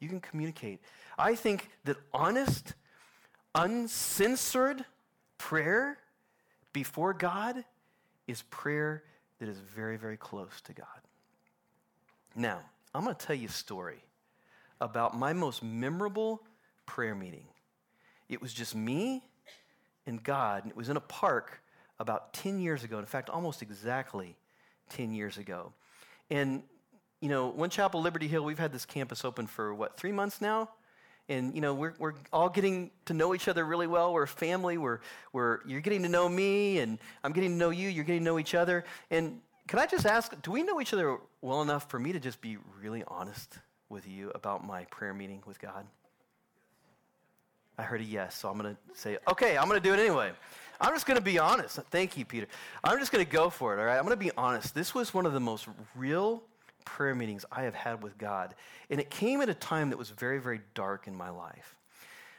You 0.00 0.10
can 0.10 0.20
communicate. 0.20 0.80
I 1.18 1.34
think 1.34 1.70
that 1.84 1.96
honest, 2.12 2.74
uncensored 3.54 4.84
prayer 5.38 5.96
before 6.74 7.14
God 7.14 7.64
is 8.26 8.42
prayer 8.50 9.02
that 9.38 9.48
is 9.48 9.60
very, 9.60 9.96
very 9.96 10.18
close 10.18 10.60
to 10.64 10.74
God. 10.74 10.86
Now, 12.34 12.60
I'm 12.94 13.04
going 13.04 13.14
to 13.14 13.26
tell 13.26 13.36
you 13.36 13.48
a 13.48 13.52
story 13.52 14.02
about 14.80 15.18
my 15.18 15.32
most 15.32 15.62
memorable 15.62 16.42
prayer 16.86 17.14
meeting. 17.14 17.46
It 18.28 18.40
was 18.40 18.52
just 18.52 18.74
me 18.74 19.22
and 20.06 20.22
God, 20.22 20.62
and 20.62 20.70
it 20.70 20.76
was 20.76 20.88
in 20.88 20.96
a 20.96 21.00
park 21.00 21.62
about 21.98 22.32
10 22.32 22.60
years 22.60 22.84
ago. 22.84 22.98
In 22.98 23.06
fact, 23.06 23.28
almost 23.28 23.62
exactly 23.62 24.36
10 24.90 25.12
years 25.12 25.38
ago. 25.38 25.72
And, 26.30 26.62
you 27.20 27.28
know, 27.28 27.48
One 27.48 27.70
Chapel 27.70 28.00
Liberty 28.00 28.28
Hill, 28.28 28.44
we've 28.44 28.58
had 28.58 28.72
this 28.72 28.86
campus 28.86 29.24
open 29.24 29.46
for 29.46 29.74
what, 29.74 29.96
three 29.96 30.12
months 30.12 30.40
now? 30.40 30.70
And, 31.28 31.54
you 31.54 31.60
know, 31.60 31.74
we're, 31.74 31.94
we're 31.98 32.14
all 32.32 32.48
getting 32.48 32.90
to 33.04 33.14
know 33.14 33.34
each 33.34 33.46
other 33.46 33.64
really 33.64 33.86
well. 33.86 34.12
We're 34.12 34.24
a 34.24 34.28
family. 34.28 34.78
We're, 34.78 34.98
we're, 35.32 35.60
you're 35.64 35.80
getting 35.80 36.02
to 36.02 36.08
know 36.08 36.28
me, 36.28 36.78
and 36.78 36.98
I'm 37.22 37.32
getting 37.32 37.50
to 37.50 37.56
know 37.56 37.70
you. 37.70 37.88
You're 37.88 38.04
getting 38.04 38.22
to 38.22 38.24
know 38.24 38.38
each 38.38 38.54
other. 38.54 38.84
And 39.10 39.40
can 39.70 39.78
I 39.78 39.86
just 39.86 40.04
ask, 40.04 40.34
do 40.42 40.50
we 40.50 40.64
know 40.64 40.80
each 40.80 40.92
other 40.92 41.18
well 41.42 41.62
enough 41.62 41.88
for 41.88 42.00
me 42.00 42.10
to 42.10 42.18
just 42.18 42.40
be 42.40 42.58
really 42.82 43.04
honest 43.06 43.56
with 43.88 44.04
you 44.08 44.32
about 44.34 44.66
my 44.66 44.82
prayer 44.86 45.14
meeting 45.14 45.44
with 45.46 45.60
God? 45.60 45.86
I 47.78 47.84
heard 47.84 48.00
a 48.00 48.04
yes, 48.04 48.36
so 48.36 48.48
I'm 48.50 48.58
going 48.58 48.74
to 48.74 48.98
say, 48.98 49.18
okay, 49.28 49.56
I'm 49.56 49.68
going 49.68 49.80
to 49.80 49.88
do 49.88 49.94
it 49.94 50.00
anyway. 50.00 50.32
I'm 50.80 50.92
just 50.92 51.06
going 51.06 51.18
to 51.18 51.24
be 51.24 51.38
honest. 51.38 51.76
Thank 51.88 52.16
you, 52.16 52.24
Peter. 52.24 52.48
I'm 52.82 52.98
just 52.98 53.12
going 53.12 53.24
to 53.24 53.30
go 53.30 53.48
for 53.48 53.72
it, 53.72 53.78
all 53.78 53.86
right? 53.86 53.96
I'm 53.96 54.02
going 54.02 54.18
to 54.18 54.24
be 54.24 54.32
honest. 54.36 54.74
This 54.74 54.92
was 54.92 55.14
one 55.14 55.24
of 55.24 55.34
the 55.34 55.38
most 55.38 55.68
real 55.94 56.42
prayer 56.84 57.14
meetings 57.14 57.44
I 57.52 57.62
have 57.62 57.76
had 57.76 58.02
with 58.02 58.18
God. 58.18 58.56
And 58.90 58.98
it 58.98 59.08
came 59.08 59.40
at 59.40 59.48
a 59.48 59.54
time 59.54 59.90
that 59.90 59.98
was 59.98 60.10
very, 60.10 60.40
very 60.40 60.62
dark 60.74 61.06
in 61.06 61.14
my 61.14 61.30
life. 61.30 61.76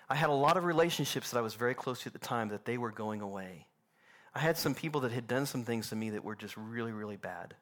I 0.09 0.15
had 0.15 0.29
a 0.29 0.33
lot 0.33 0.57
of 0.57 0.65
relationships 0.65 1.31
that 1.31 1.37
I 1.37 1.41
was 1.41 1.53
very 1.53 1.75
close 1.75 2.01
to 2.01 2.07
at 2.07 2.13
the 2.13 2.19
time 2.19 2.49
that 2.49 2.65
they 2.65 2.77
were 2.77 2.91
going 2.91 3.21
away. 3.21 3.67
I 4.33 4.39
had 4.39 4.57
some 4.57 4.73
people 4.73 5.01
that 5.01 5.11
had 5.11 5.27
done 5.27 5.45
some 5.45 5.63
things 5.63 5.89
to 5.89 5.95
me 5.95 6.11
that 6.11 6.23
were 6.23 6.35
just 6.35 6.55
really, 6.57 6.91
really 6.91 7.17
bad 7.17 7.53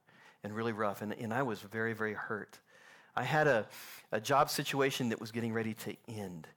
and 0.43 0.55
really 0.55 0.71
rough, 0.71 1.01
and, 1.01 1.13
and 1.13 1.33
I 1.33 1.43
was 1.43 1.61
very, 1.61 1.93
very 1.93 2.13
hurt. 2.13 2.59
I 3.15 3.23
had 3.23 3.47
a, 3.47 3.67
a 4.11 4.21
job 4.21 4.49
situation 4.49 5.09
that 5.09 5.19
was 5.19 5.31
getting 5.31 5.51
ready 5.51 5.73
to 5.73 5.95
end. 6.07 6.47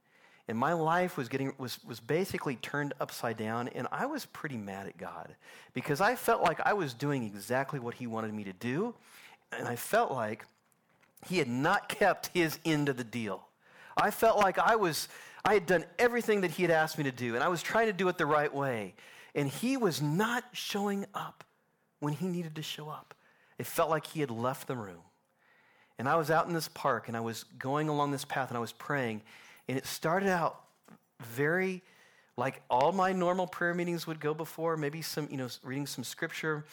And 0.48 0.58
my 0.58 0.72
life 0.72 1.16
was, 1.16 1.28
getting, 1.28 1.54
was, 1.56 1.82
was 1.84 2.00
basically 2.00 2.56
turned 2.56 2.94
upside 3.00 3.36
down, 3.36 3.68
and 3.68 3.86
I 3.90 4.06
was 4.06 4.26
pretty 4.26 4.56
mad 4.56 4.86
at 4.86 4.98
God 4.98 5.34
because 5.72 6.00
I 6.00 6.14
felt 6.14 6.42
like 6.42 6.60
I 6.60 6.72
was 6.72 6.94
doing 6.94 7.22
exactly 7.24 7.78
what 7.78 7.94
He 7.94 8.06
wanted 8.06 8.34
me 8.34 8.44
to 8.44 8.52
do, 8.52 8.94
and 9.56 9.66
I 9.66 9.76
felt 9.76 10.12
like 10.12 10.44
He 11.26 11.38
had 11.38 11.48
not 11.48 11.88
kept 11.88 12.28
His 12.34 12.58
end 12.64 12.88
of 12.88 12.96
the 12.96 13.04
deal. 13.04 13.46
I 13.96 14.10
felt 14.10 14.38
like 14.38 14.58
I 14.58 14.76
was, 14.76 15.08
I 15.44 15.54
had 15.54 15.66
done 15.66 15.84
everything 15.98 16.40
that 16.42 16.50
He 16.50 16.62
had 16.62 16.72
asked 16.72 16.98
me 16.98 17.04
to 17.04 17.12
do, 17.12 17.34
and 17.34 17.42
I 17.42 17.48
was 17.48 17.62
trying 17.62 17.86
to 17.86 17.92
do 17.92 18.08
it 18.08 18.18
the 18.18 18.26
right 18.26 18.52
way. 18.52 18.94
And 19.34 19.48
he 19.48 19.76
was 19.76 20.02
not 20.02 20.44
showing 20.52 21.06
up 21.14 21.44
when 22.00 22.12
he 22.12 22.26
needed 22.26 22.56
to 22.56 22.62
show 22.62 22.88
up. 22.88 23.14
It 23.58 23.66
felt 23.66 23.90
like 23.90 24.06
he 24.06 24.20
had 24.20 24.30
left 24.30 24.66
the 24.66 24.76
room. 24.76 25.02
And 25.98 26.08
I 26.08 26.16
was 26.16 26.30
out 26.30 26.48
in 26.48 26.52
this 26.52 26.68
park 26.68 27.08
and 27.08 27.16
I 27.16 27.20
was 27.20 27.44
going 27.58 27.88
along 27.88 28.10
this 28.10 28.24
path 28.24 28.48
and 28.48 28.56
I 28.56 28.60
was 28.60 28.72
praying. 28.72 29.22
And 29.68 29.78
it 29.78 29.86
started 29.86 30.28
out 30.28 30.60
very 31.20 31.82
like 32.36 32.62
all 32.70 32.92
my 32.92 33.12
normal 33.12 33.46
prayer 33.46 33.74
meetings 33.74 34.06
would 34.06 34.18
go 34.18 34.34
before, 34.34 34.76
maybe 34.76 35.02
some, 35.02 35.28
you 35.30 35.36
know, 35.36 35.48
reading 35.62 35.86
some 35.86 36.02
scripture 36.02 36.64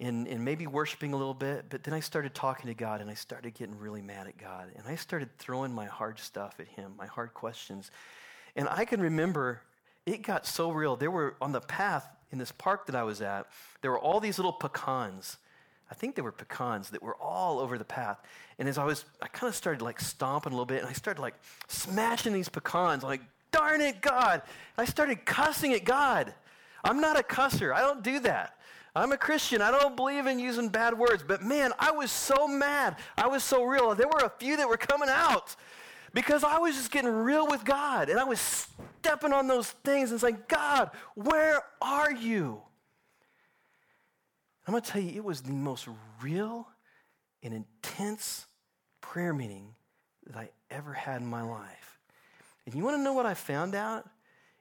and, 0.00 0.26
and 0.26 0.44
maybe 0.44 0.66
worshiping 0.66 1.12
a 1.12 1.16
little 1.16 1.34
bit. 1.34 1.66
But 1.70 1.84
then 1.84 1.94
I 1.94 2.00
started 2.00 2.34
talking 2.34 2.66
to 2.66 2.74
God 2.74 3.00
and 3.00 3.08
I 3.08 3.14
started 3.14 3.54
getting 3.54 3.78
really 3.78 4.02
mad 4.02 4.26
at 4.26 4.36
God. 4.36 4.70
And 4.76 4.86
I 4.86 4.96
started 4.96 5.30
throwing 5.38 5.72
my 5.72 5.86
hard 5.86 6.18
stuff 6.18 6.56
at 6.58 6.66
him, 6.66 6.94
my 6.98 7.06
hard 7.06 7.32
questions. 7.32 7.90
And 8.56 8.68
I 8.68 8.84
can 8.84 9.00
remember 9.00 9.62
it 10.06 10.22
got 10.22 10.46
so 10.46 10.70
real. 10.70 10.96
There 10.96 11.10
were 11.10 11.36
on 11.40 11.52
the 11.52 11.60
path 11.60 12.06
in 12.32 12.38
this 12.38 12.52
park 12.52 12.86
that 12.86 12.94
I 12.94 13.04
was 13.04 13.22
at, 13.22 13.46
there 13.80 13.90
were 13.90 13.98
all 13.98 14.20
these 14.20 14.38
little 14.38 14.52
pecans. 14.52 15.38
I 15.90 15.94
think 15.94 16.16
they 16.16 16.22
were 16.22 16.32
pecans 16.32 16.90
that 16.90 17.02
were 17.02 17.14
all 17.16 17.60
over 17.60 17.78
the 17.78 17.84
path. 17.84 18.18
And 18.58 18.68
as 18.68 18.78
I 18.78 18.84
was, 18.84 19.04
I 19.22 19.28
kind 19.28 19.48
of 19.48 19.54
started 19.54 19.82
like 19.82 20.00
stomping 20.00 20.52
a 20.52 20.54
little 20.54 20.66
bit 20.66 20.80
and 20.80 20.88
I 20.88 20.92
started 20.92 21.20
like 21.20 21.34
smashing 21.68 22.32
these 22.32 22.48
pecans. 22.48 23.04
I'm 23.04 23.10
like, 23.10 23.22
darn 23.52 23.80
it, 23.80 24.00
God. 24.00 24.42
I 24.76 24.84
started 24.84 25.24
cussing 25.24 25.72
at 25.74 25.84
God. 25.84 26.34
I'm 26.82 27.00
not 27.00 27.18
a 27.18 27.22
cusser. 27.22 27.72
I 27.72 27.80
don't 27.80 28.02
do 28.02 28.18
that. 28.20 28.58
I'm 28.96 29.12
a 29.12 29.16
Christian. 29.16 29.60
I 29.60 29.70
don't 29.70 29.96
believe 29.96 30.26
in 30.26 30.38
using 30.38 30.68
bad 30.68 30.98
words. 30.98 31.24
But 31.26 31.42
man, 31.42 31.72
I 31.78 31.92
was 31.92 32.10
so 32.10 32.46
mad. 32.46 32.96
I 33.16 33.26
was 33.26 33.42
so 33.42 33.64
real. 33.64 33.94
There 33.94 34.08
were 34.08 34.24
a 34.24 34.32
few 34.38 34.56
that 34.56 34.68
were 34.68 34.76
coming 34.76 35.08
out 35.08 35.56
because 36.14 36.44
I 36.44 36.58
was 36.58 36.76
just 36.76 36.92
getting 36.92 37.10
real 37.10 37.46
with 37.48 37.64
God 37.64 38.08
and 38.08 38.18
I 38.18 38.24
was 38.24 38.68
stepping 39.00 39.32
on 39.32 39.48
those 39.48 39.68
things 39.68 40.12
and 40.12 40.20
saying, 40.20 40.38
God, 40.48 40.92
where 41.14 41.60
are 41.82 42.12
you? 42.12 42.62
I'm 44.66 44.72
going 44.72 44.82
to 44.82 44.90
tell 44.90 45.02
you, 45.02 45.10
it 45.10 45.24
was 45.24 45.42
the 45.42 45.52
most 45.52 45.88
real 46.22 46.68
and 47.42 47.52
intense 47.52 48.46
prayer 49.00 49.34
meeting 49.34 49.74
that 50.26 50.36
I 50.36 50.50
ever 50.70 50.94
had 50.94 51.20
in 51.20 51.26
my 51.26 51.42
life. 51.42 51.98
And 52.64 52.74
you 52.74 52.84
want 52.84 52.96
to 52.96 53.02
know 53.02 53.12
what 53.12 53.26
I 53.26 53.34
found 53.34 53.74
out? 53.74 54.08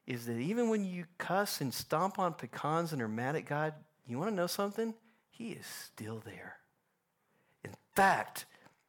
Is 0.06 0.26
that 0.26 0.38
even 0.38 0.70
when 0.70 0.84
you 0.84 1.06
cuss 1.18 1.62
and 1.62 1.74
stomp 1.74 2.20
on 2.20 2.34
pecans 2.34 2.92
and 2.92 3.02
are 3.02 3.08
mad 3.08 3.38
at 3.38 3.46
God, 3.46 3.74
you 4.06 4.18
want 4.18 4.30
to 4.30 4.36
know 4.36 4.48
something? 4.48 4.94
He 5.30 5.52
is 5.52 5.66
still 5.66 6.22
there. 6.26 6.58
In 7.64 7.72
fact, 7.96 8.46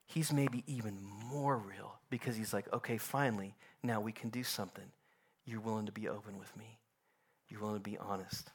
he's 0.07 0.33
maybe 0.33 0.65
even 0.67 0.99
more 1.01 1.57
real 1.57 1.94
because 2.15 2.37
he's 2.37 2.53
like, 2.53 2.73
okay, 2.73 2.97
finally, 2.97 3.57
now 3.83 4.01
we 4.01 4.13
can 4.13 4.31
do 4.31 4.45
something. 4.45 4.85
You're 5.45 5.59
willing 5.59 5.87
to 5.87 5.91
be 5.93 6.09
open 6.09 6.39
with 6.39 6.57
me, 6.57 6.79
you're 7.49 7.61
willing 7.61 7.75
to 7.75 7.91
be 7.91 7.99
honest. 7.99 8.53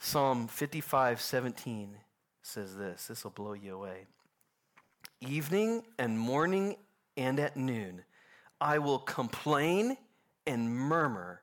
Psalm 0.00 0.48
55 0.48 1.20
17 1.20 1.96
says 2.42 2.76
this 2.76 3.06
this 3.06 3.22
will 3.22 3.30
blow 3.30 3.52
you 3.52 3.76
away. 3.76 4.06
Evening 5.20 5.84
and 6.00 6.18
morning 6.18 6.74
and 7.16 7.38
at 7.38 7.56
noon, 7.56 8.02
I 8.60 8.78
will 8.78 8.98
complain 8.98 9.96
and 10.48 10.68
murmur, 10.68 11.42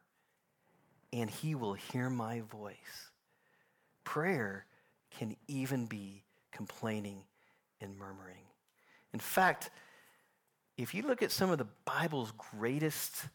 and 1.14 1.30
he 1.30 1.56
will 1.56 1.76
hear 1.76 2.10
my 2.10 2.42
voice. 2.42 2.76
Prayer 4.04 4.66
can 5.18 5.38
even 5.48 5.86
be 5.86 6.24
complaining 6.52 7.24
and 7.80 7.98
murmuring. 7.98 8.44
In 9.14 9.20
fact, 9.20 9.70
if 10.78 10.94
you 10.94 11.04
look 11.04 11.22
at 11.22 11.32
some 11.32 11.50
of 11.52 11.58
the 11.58 11.68
Bible's 11.86 12.32
greatest 12.58 13.26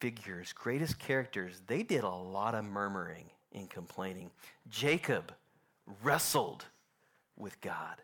figures, 0.00 0.52
greatest 0.52 0.98
characters, 0.98 1.62
they 1.66 1.82
did 1.82 2.04
a 2.04 2.08
lot 2.08 2.54
of 2.54 2.64
murmuring 2.64 3.30
and 3.52 3.70
complaining. 3.70 4.30
Jacob 4.68 5.32
wrestled 6.02 6.64
with 7.36 7.60
God, 7.60 7.96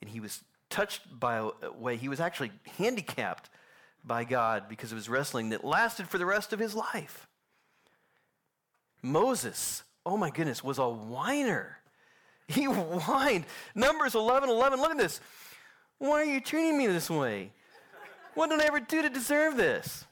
and 0.00 0.10
he 0.10 0.20
was 0.20 0.42
touched 0.68 1.02
by 1.18 1.36
a 1.36 1.70
way, 1.70 1.96
he 1.96 2.08
was 2.08 2.20
actually 2.20 2.50
handicapped 2.76 3.50
by 4.04 4.24
God 4.24 4.64
because 4.68 4.90
of 4.90 4.96
his 4.96 5.08
wrestling 5.08 5.50
that 5.50 5.64
lasted 5.64 6.08
for 6.08 6.18
the 6.18 6.26
rest 6.26 6.52
of 6.52 6.58
his 6.58 6.74
life. 6.74 7.28
Moses, 9.02 9.82
oh 10.06 10.16
my 10.16 10.30
goodness, 10.30 10.64
was 10.64 10.78
a 10.78 10.88
whiner. 10.88 11.78
He 12.48 12.64
whined. 12.66 13.44
Numbers 13.74 14.14
11 14.14 14.48
11. 14.48 14.80
Look 14.80 14.90
at 14.92 14.98
this. 14.98 15.20
Why 15.98 16.22
are 16.22 16.24
you 16.24 16.40
treating 16.40 16.76
me 16.76 16.86
this 16.88 17.08
way? 17.08 17.52
What 18.34 18.50
did 18.50 18.60
I 18.60 18.64
ever 18.64 18.80
do 18.80 19.02
to 19.02 19.10
deserve 19.10 19.56
this? 19.56 20.06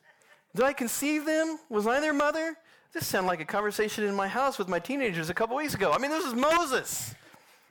Did 0.54 0.64
I 0.64 0.72
conceive 0.72 1.24
them? 1.24 1.58
Was 1.68 1.86
I 1.86 2.00
their 2.00 2.12
mother? 2.12 2.56
This 2.92 3.06
sounded 3.06 3.28
like 3.28 3.40
a 3.40 3.44
conversation 3.44 4.04
in 4.04 4.14
my 4.14 4.28
house 4.28 4.58
with 4.58 4.68
my 4.68 4.78
teenagers 4.78 5.30
a 5.30 5.34
couple 5.34 5.56
weeks 5.56 5.74
ago. 5.74 5.92
I 5.92 5.98
mean, 5.98 6.10
this 6.10 6.24
is 6.24 6.34
Moses. 6.34 7.14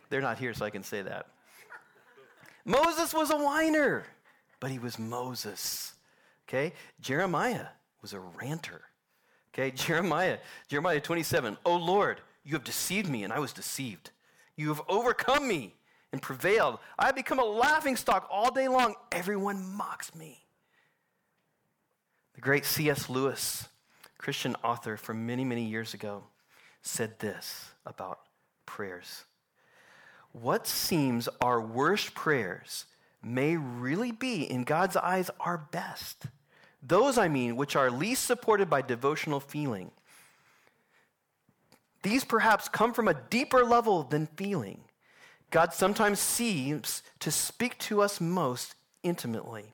They're 0.09 0.21
not 0.21 0.39
here, 0.39 0.53
so 0.53 0.65
I 0.65 0.69
can 0.69 0.83
say 0.83 1.01
that. 1.01 1.27
Moses 2.65 3.13
was 3.13 3.31
a 3.31 3.38
whiner, 3.38 4.05
but 4.59 4.71
he 4.71 4.79
was 4.79 4.97
Moses. 4.97 5.93
Okay? 6.47 6.73
Jeremiah 7.01 7.67
was 8.01 8.13
a 8.13 8.19
ranter. 8.19 8.81
Okay? 9.53 9.71
Jeremiah, 9.71 10.38
Jeremiah 10.67 11.01
27. 11.01 11.57
Oh 11.65 11.75
Lord, 11.75 12.21
you 12.43 12.53
have 12.53 12.63
deceived 12.63 13.09
me, 13.09 13.23
and 13.23 13.33
I 13.33 13.39
was 13.39 13.53
deceived. 13.53 14.12
You 14.55 14.69
have 14.69 14.81
overcome 14.88 15.47
me 15.47 15.75
and 16.11 16.21
prevailed. 16.21 16.79
I 16.97 17.07
have 17.07 17.15
become 17.15 17.39
a 17.39 17.45
laughing 17.45 17.95
stock 17.95 18.27
all 18.31 18.51
day 18.51 18.67
long. 18.67 18.95
Everyone 19.11 19.63
mocks 19.63 20.13
me. 20.15 20.39
The 22.35 22.41
great 22.41 22.65
C.S. 22.65 23.09
Lewis, 23.09 23.67
Christian 24.17 24.55
author 24.63 24.97
from 24.97 25.25
many, 25.25 25.43
many 25.43 25.65
years 25.65 25.93
ago, 25.93 26.23
said 26.81 27.19
this 27.19 27.71
about 27.85 28.19
prayers. 28.65 29.25
What 30.31 30.67
seems 30.67 31.27
our 31.41 31.59
worst 31.59 32.13
prayers 32.13 32.85
may 33.21 33.57
really 33.57 34.11
be, 34.11 34.43
in 34.43 34.63
God's 34.63 34.95
eyes, 34.95 35.29
our 35.39 35.57
best. 35.57 36.25
Those, 36.81 37.17
I 37.17 37.27
mean, 37.27 37.55
which 37.55 37.75
are 37.75 37.91
least 37.91 38.25
supported 38.25 38.69
by 38.69 38.81
devotional 38.81 39.39
feeling. 39.39 39.91
These 42.03 42.23
perhaps 42.23 42.69
come 42.69 42.93
from 42.93 43.09
a 43.09 43.13
deeper 43.29 43.65
level 43.65 44.03
than 44.03 44.27
feeling. 44.27 44.79
God 45.51 45.73
sometimes 45.73 46.19
seems 46.19 47.01
to 47.19 47.31
speak 47.31 47.77
to 47.79 48.01
us 48.01 48.21
most 48.21 48.75
intimately 49.03 49.73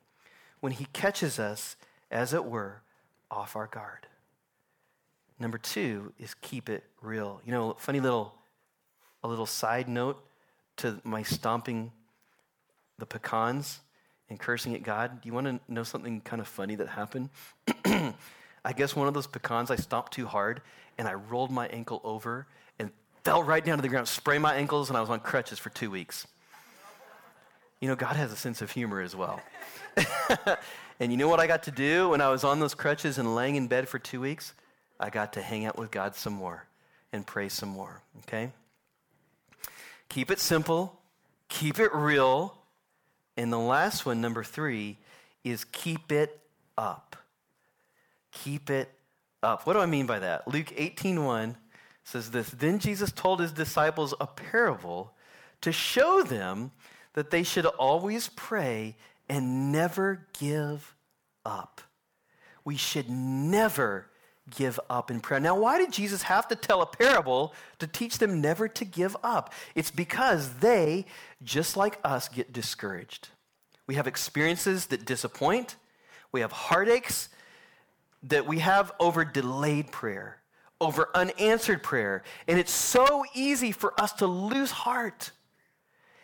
when 0.59 0.71
he 0.71 0.87
catches 0.93 1.37
us, 1.37 1.75
as 2.09 2.33
it 2.33 2.45
were, 2.45 2.81
off 3.29 3.55
our 3.55 3.67
guard. 3.67 4.07
Number 5.39 5.57
two 5.57 6.13
is 6.17 6.33
keep 6.35 6.69
it 6.69 6.83
real. 7.01 7.41
You 7.45 7.51
know, 7.51 7.75
funny 7.77 7.99
little, 7.99 8.35
a 9.23 9.27
little 9.27 9.45
side 9.45 9.89
note 9.89 10.23
to 10.77 10.99
my 11.03 11.23
stomping 11.23 11.91
the 12.97 13.05
pecans 13.05 13.81
and 14.29 14.39
cursing 14.39 14.73
at 14.75 14.83
God. 14.83 15.21
Do 15.21 15.27
you 15.27 15.33
want 15.33 15.47
to 15.47 15.59
know 15.71 15.83
something 15.83 16.21
kind 16.21 16.41
of 16.41 16.47
funny 16.47 16.75
that 16.75 16.87
happened? 16.87 17.29
I 17.85 18.73
guess 18.75 18.95
one 18.95 19.07
of 19.07 19.13
those 19.13 19.27
pecans 19.27 19.69
I 19.69 19.75
stomped 19.75 20.13
too 20.13 20.25
hard 20.25 20.61
and 20.97 21.07
I 21.07 21.13
rolled 21.13 21.51
my 21.51 21.67
ankle 21.67 22.01
over 22.03 22.47
fell 23.25 23.41
right 23.41 23.65
down 23.65 23.79
to 23.79 23.81
the 23.81 23.87
ground, 23.87 24.07
sprained 24.07 24.43
my 24.43 24.53
ankles, 24.53 24.89
and 24.89 24.95
I 24.95 25.01
was 25.01 25.09
on 25.09 25.19
crutches 25.19 25.57
for 25.57 25.71
two 25.71 25.89
weeks. 25.89 26.27
You 27.81 27.87
know, 27.87 27.95
God 27.95 28.15
has 28.15 28.31
a 28.31 28.35
sense 28.35 28.61
of 28.61 28.69
humor 28.69 29.01
as 29.01 29.15
well. 29.15 29.41
and 30.99 31.11
you 31.11 31.17
know 31.17 31.27
what 31.27 31.39
I 31.39 31.47
got 31.47 31.63
to 31.63 31.71
do 31.71 32.09
when 32.09 32.21
I 32.21 32.29
was 32.29 32.43
on 32.43 32.59
those 32.59 32.75
crutches 32.75 33.17
and 33.17 33.35
laying 33.35 33.55
in 33.55 33.67
bed 33.67 33.89
for 33.89 33.97
two 33.97 34.21
weeks? 34.21 34.53
I 34.99 35.09
got 35.09 35.33
to 35.33 35.41
hang 35.41 35.65
out 35.65 35.75
with 35.75 35.89
God 35.89 36.15
some 36.15 36.33
more 36.33 36.67
and 37.11 37.25
pray 37.25 37.49
some 37.49 37.69
more, 37.69 38.03
okay? 38.19 38.51
Keep 40.09 40.29
it 40.29 40.39
simple, 40.39 40.99
keep 41.49 41.79
it 41.79 41.93
real. 41.95 42.55
And 43.35 43.51
the 43.51 43.57
last 43.57 44.05
one, 44.05 44.21
number 44.21 44.43
three, 44.43 44.97
is 45.43 45.65
keep 45.65 46.11
it 46.11 46.39
up. 46.77 47.15
Keep 48.31 48.69
it 48.69 48.91
up. 49.41 49.65
What 49.65 49.73
do 49.73 49.79
I 49.79 49.87
mean 49.87 50.05
by 50.05 50.19
that? 50.19 50.47
Luke 50.47 50.71
18:1 50.77 51.55
says 52.05 52.31
this, 52.31 52.49
then 52.51 52.79
Jesus 52.79 53.11
told 53.11 53.41
his 53.41 53.51
disciples 53.51 54.13
a 54.21 54.27
parable 54.27 55.13
to 55.61 55.71
show 55.71 56.23
them 56.23 56.71
that 57.13 57.31
they 57.31 57.43
should 57.43 57.65
always 57.65 58.29
pray 58.35 58.95
and 59.27 59.71
never 59.71 60.27
give 60.39 60.95
up. 61.45 61.81
We 62.63 62.77
should 62.77 63.09
never 63.09 64.07
give 64.55 64.79
up 64.89 65.09
in 65.09 65.19
prayer. 65.19 65.39
Now, 65.39 65.57
why 65.57 65.79
did 65.79 65.91
Jesus 65.91 66.21
have 66.23 66.47
to 66.49 66.55
tell 66.55 66.81
a 66.81 66.85
parable 66.85 67.53
to 67.79 67.87
teach 67.87 68.19
them 68.19 68.41
never 68.41 68.67
to 68.67 68.85
give 68.85 69.17
up? 69.23 69.53
It's 69.73 69.91
because 69.91 70.53
they, 70.55 71.05
just 71.43 71.75
like 71.75 71.99
us, 72.03 72.27
get 72.27 72.53
discouraged. 72.53 73.29
We 73.87 73.95
have 73.95 74.07
experiences 74.07 74.87
that 74.87 75.05
disappoint, 75.05 75.75
we 76.31 76.41
have 76.41 76.51
heartaches 76.51 77.29
that 78.23 78.45
we 78.45 78.59
have 78.59 78.91
over 78.99 79.25
delayed 79.25 79.91
prayer, 79.91 80.37
over 80.81 81.09
unanswered 81.13 81.83
prayer. 81.83 82.23
And 82.47 82.59
it's 82.59 82.71
so 82.71 83.23
easy 83.33 83.71
for 83.71 83.99
us 83.99 84.13
to 84.13 84.27
lose 84.27 84.71
heart. 84.71 85.31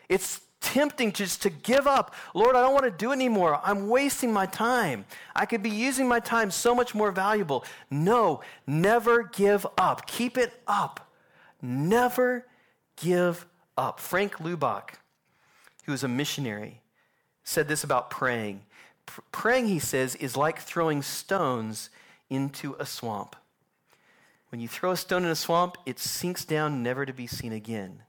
It's 0.09 0.41
tempting 0.61 1.11
just 1.11 1.41
to 1.41 1.49
give 1.49 1.87
up. 1.87 2.13
Lord, 2.33 2.55
I 2.55 2.61
don't 2.61 2.73
want 2.73 2.85
to 2.85 2.91
do 2.91 3.11
it 3.11 3.15
anymore. 3.15 3.59
I'm 3.63 3.89
wasting 3.89 4.31
my 4.31 4.45
time. 4.45 5.05
I 5.35 5.45
could 5.45 5.63
be 5.63 5.69
using 5.69 6.07
my 6.07 6.19
time 6.19 6.51
so 6.51 6.75
much 6.75 6.93
more 6.93 7.11
valuable. 7.11 7.65
No, 7.89 8.41
never 8.67 9.23
give 9.23 9.65
up. 9.77 10.05
Keep 10.05 10.37
it 10.37 10.53
up. 10.67 11.11
Never 11.61 12.45
give 12.95 13.45
up. 13.77 13.99
Frank 13.99 14.37
Laubach, 14.37 14.91
who 15.85 15.91
was 15.91 16.03
a 16.03 16.07
missionary, 16.07 16.81
said 17.43 17.67
this 17.67 17.83
about 17.83 18.09
praying. 18.09 18.61
Praying, 19.31 19.67
he 19.67 19.79
says, 19.79 20.15
is 20.15 20.37
like 20.37 20.59
throwing 20.59 21.01
stones 21.01 21.89
into 22.29 22.75
a 22.79 22.85
swamp. 22.85 23.35
When 24.51 24.59
you 24.59 24.67
throw 24.67 24.91
a 24.91 24.97
stone 24.97 25.23
in 25.23 25.31
a 25.31 25.35
swamp, 25.35 25.77
it 25.85 25.97
sinks 25.97 26.43
down, 26.43 26.83
never 26.83 27.05
to 27.05 27.13
be 27.13 27.25
seen 27.25 27.53
again. 27.53 28.03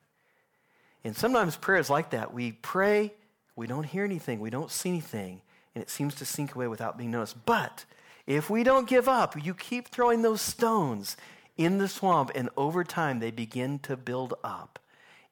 And 1.04 1.16
sometimes 1.16 1.56
prayer 1.56 1.78
is 1.78 1.88
like 1.88 2.10
that. 2.10 2.34
We 2.34 2.52
pray, 2.52 3.12
we 3.54 3.68
don't 3.68 3.84
hear 3.84 4.04
anything, 4.04 4.40
we 4.40 4.50
don't 4.50 4.70
see 4.70 4.88
anything, 4.88 5.40
and 5.74 5.82
it 5.82 5.88
seems 5.88 6.16
to 6.16 6.24
sink 6.24 6.54
away 6.54 6.66
without 6.66 6.98
being 6.98 7.12
noticed. 7.12 7.46
But 7.46 7.84
if 8.26 8.50
we 8.50 8.64
don't 8.64 8.88
give 8.88 9.08
up, 9.08 9.42
you 9.42 9.54
keep 9.54 9.88
throwing 9.88 10.22
those 10.22 10.40
stones 10.40 11.16
in 11.56 11.78
the 11.78 11.88
swamp, 11.88 12.32
and 12.34 12.50
over 12.56 12.82
time 12.82 13.20
they 13.20 13.30
begin 13.30 13.78
to 13.80 13.96
build 13.96 14.34
up. 14.42 14.80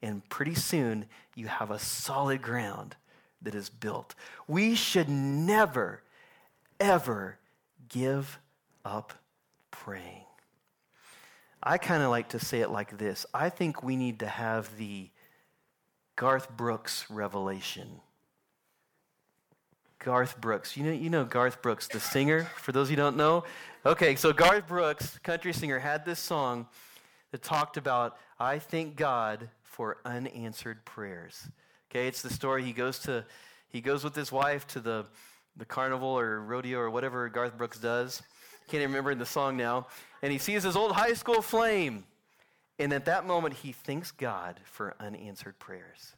And 0.00 0.26
pretty 0.28 0.54
soon 0.54 1.06
you 1.34 1.48
have 1.48 1.72
a 1.72 1.78
solid 1.80 2.40
ground 2.40 2.94
that 3.42 3.56
is 3.56 3.68
built. 3.68 4.14
We 4.46 4.76
should 4.76 5.08
never, 5.08 6.02
ever 6.78 7.38
give 7.88 8.38
up 8.84 9.12
praying. 9.72 10.24
I 11.62 11.78
kind 11.78 12.02
of 12.02 12.10
like 12.10 12.30
to 12.30 12.38
say 12.38 12.60
it 12.60 12.70
like 12.70 12.96
this 12.98 13.26
I 13.34 13.48
think 13.50 13.82
we 13.82 13.96
need 13.96 14.20
to 14.20 14.26
have 14.26 14.76
the 14.76 15.10
Garth 16.16 16.50
Brooks 16.50 17.06
revelation. 17.10 18.00
Garth 19.98 20.40
Brooks. 20.40 20.76
You 20.76 20.84
know, 20.84 20.92
you 20.92 21.10
know 21.10 21.24
Garth 21.24 21.60
Brooks, 21.62 21.86
the 21.88 22.00
singer, 22.00 22.44
for 22.56 22.72
those 22.72 22.88
who 22.88 22.96
don't 22.96 23.16
know? 23.16 23.44
Okay, 23.84 24.16
so 24.16 24.32
Garth 24.32 24.66
Brooks, 24.66 25.18
country 25.18 25.52
singer, 25.52 25.78
had 25.78 26.04
this 26.04 26.18
song 26.18 26.66
that 27.32 27.42
talked 27.42 27.76
about, 27.76 28.16
I 28.38 28.58
thank 28.58 28.96
God 28.96 29.48
for 29.62 29.98
unanswered 30.04 30.84
prayers. 30.84 31.48
Okay, 31.90 32.06
it's 32.06 32.22
the 32.22 32.30
story. 32.30 32.64
He 32.64 32.72
goes 32.72 32.98
to 33.00 33.24
he 33.70 33.80
goes 33.80 34.02
with 34.02 34.16
his 34.16 34.32
wife 34.32 34.66
to 34.68 34.80
the, 34.80 35.06
the 35.56 35.64
carnival 35.64 36.08
or 36.08 36.40
rodeo 36.40 36.80
or 36.80 36.90
whatever 36.90 37.28
Garth 37.28 37.56
Brooks 37.56 37.78
does. 37.78 38.20
Can't 38.70 38.82
even 38.82 38.90
remember 38.90 39.14
the 39.14 39.26
song 39.26 39.56
now. 39.56 39.86
And 40.22 40.32
he 40.32 40.38
sees 40.38 40.62
his 40.62 40.76
old 40.76 40.92
high 40.92 41.14
school 41.14 41.42
flame 41.42 42.04
and 42.80 42.94
at 42.94 43.04
that 43.04 43.26
moment, 43.26 43.54
he 43.56 43.72
thanks 43.72 44.10
God 44.10 44.58
for 44.64 44.96
unanswered 44.98 45.58
prayers. 45.58 46.16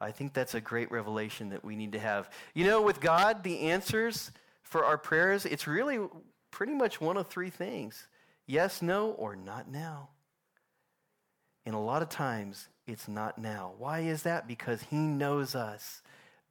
I 0.00 0.10
think 0.10 0.32
that's 0.32 0.56
a 0.56 0.60
great 0.60 0.90
revelation 0.90 1.50
that 1.50 1.64
we 1.64 1.76
need 1.76 1.92
to 1.92 2.00
have. 2.00 2.28
You 2.54 2.64
know, 2.64 2.82
with 2.82 3.00
God, 3.00 3.44
the 3.44 3.60
answers 3.70 4.32
for 4.64 4.84
our 4.84 4.98
prayers, 4.98 5.46
it's 5.46 5.68
really 5.68 6.00
pretty 6.50 6.74
much 6.74 7.00
one 7.00 7.16
of 7.16 7.28
three 7.28 7.50
things 7.50 8.08
yes, 8.48 8.82
no, 8.82 9.12
or 9.12 9.36
not 9.36 9.70
now. 9.70 10.08
And 11.64 11.76
a 11.76 11.78
lot 11.78 12.02
of 12.02 12.08
times, 12.08 12.66
it's 12.88 13.06
not 13.06 13.38
now. 13.38 13.74
Why 13.78 14.00
is 14.00 14.24
that? 14.24 14.48
Because 14.48 14.82
He 14.82 14.96
knows 14.96 15.54
us 15.54 16.02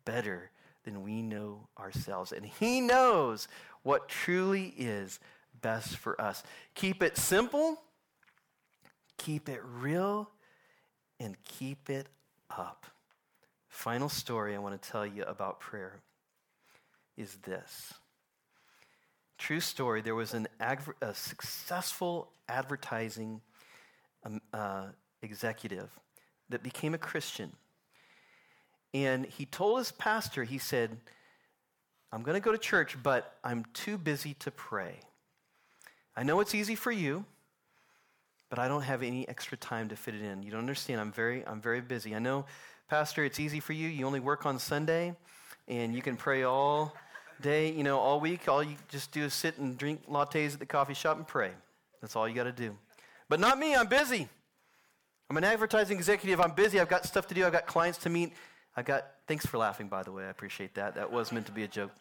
better 0.05 0.49
than 0.85 1.03
we 1.03 1.21
know 1.21 1.67
ourselves. 1.77 2.31
And 2.31 2.45
He 2.45 2.79
knows 2.79 3.49
what 3.83 4.09
truly 4.09 4.73
is 4.77 5.19
best 5.61 5.97
for 5.97 6.19
us. 6.19 6.43
Keep 6.75 7.03
it 7.03 7.17
simple 7.17 7.79
keep 9.19 9.49
it 9.49 9.61
real, 9.63 10.27
and 11.19 11.35
keep 11.43 11.89
it 11.89 12.07
up. 12.49 12.87
Final 13.67 14.09
story 14.09 14.55
I 14.55 14.57
want 14.57 14.81
to 14.81 14.89
tell 14.89 15.05
you 15.05 15.23
about 15.23 15.59
prayer 15.59 15.99
is 17.15 17.35
this. 17.45 17.93
True 19.37 19.59
story, 19.59 20.01
there 20.01 20.15
was 20.15 20.33
an 20.33 20.47
a 20.59 21.13
successful 21.13 22.31
advertising 22.47 23.41
um, 24.25 24.41
uh, 24.51 24.87
executive 25.21 25.89
that 26.49 26.63
became 26.63 26.93
a 26.93 26.97
Christian. 26.97 27.51
And 28.93 29.25
he 29.25 29.45
told 29.45 29.77
his 29.77 29.91
pastor, 29.91 30.43
he 30.43 30.57
said, 30.57 30.97
I'm 32.11 32.23
going 32.23 32.35
to 32.35 32.41
go 32.41 32.51
to 32.51 32.57
church, 32.57 32.97
but 33.01 33.37
I'm 33.43 33.65
too 33.73 33.97
busy 33.97 34.33
to 34.35 34.51
pray. 34.51 34.99
I 36.15 36.23
know 36.23 36.39
it's 36.39 36.55
easy 36.55 36.75
for 36.75 36.91
you 36.91 37.25
but 38.49 38.57
I 38.57 38.67
don't 38.67 38.81
have 38.81 39.03
any 39.03 39.27
extra 39.29 39.57
time 39.57 39.89
to 39.89 39.95
fit 39.95 40.15
it 40.15 40.21
in. 40.21 40.43
You 40.43 40.51
don't 40.51 40.61
understand. 40.61 40.99
I'm 40.99 41.11
very, 41.11 41.45
I'm 41.45 41.61
very 41.61 41.81
busy. 41.81 42.15
I 42.15 42.19
know, 42.19 42.45
Pastor, 42.89 43.23
it's 43.23 43.39
easy 43.39 43.59
for 43.59 43.73
you. 43.73 43.87
You 43.87 44.05
only 44.05 44.19
work 44.19 44.45
on 44.45 44.57
Sunday, 44.57 45.15
and 45.67 45.93
you 45.93 46.01
can 46.01 46.17
pray 46.17 46.43
all 46.43 46.93
day, 47.41 47.71
you 47.71 47.83
know, 47.83 47.99
all 47.99 48.19
week. 48.19 48.47
All 48.47 48.63
you 48.63 48.75
just 48.89 49.11
do 49.11 49.23
is 49.23 49.33
sit 49.33 49.57
and 49.59 49.77
drink 49.77 50.07
lattes 50.09 50.53
at 50.53 50.59
the 50.59 50.65
coffee 50.65 50.95
shop 50.95 51.17
and 51.17 51.27
pray. 51.27 51.51
That's 52.01 52.15
all 52.15 52.27
you 52.27 52.33
got 52.33 52.45
to 52.45 52.51
do. 52.51 52.75
But 53.29 53.39
not 53.39 53.59
me. 53.59 53.75
I'm 53.75 53.87
busy. 53.87 54.27
I'm 55.29 55.37
an 55.37 55.43
advertising 55.43 55.97
executive. 55.97 56.41
I'm 56.41 56.53
busy. 56.53 56.79
I've 56.79 56.89
got 56.89 57.05
stuff 57.05 57.27
to 57.27 57.35
do. 57.35 57.45
I've 57.45 57.51
got 57.51 57.67
clients 57.67 57.99
to 57.99 58.09
meet. 58.09 58.33
I've 58.75 58.85
got, 58.85 59.05
thanks 59.29 59.45
for 59.45 59.59
laughing, 59.59 59.87
by 59.87 60.01
the 60.01 60.11
way. 60.11 60.23
I 60.23 60.29
appreciate 60.29 60.73
that. 60.73 60.95
That 60.95 61.11
was 61.11 61.31
meant 61.31 61.45
to 61.45 61.51
be 61.51 61.63
a 61.63 61.67
joke. 61.67 61.91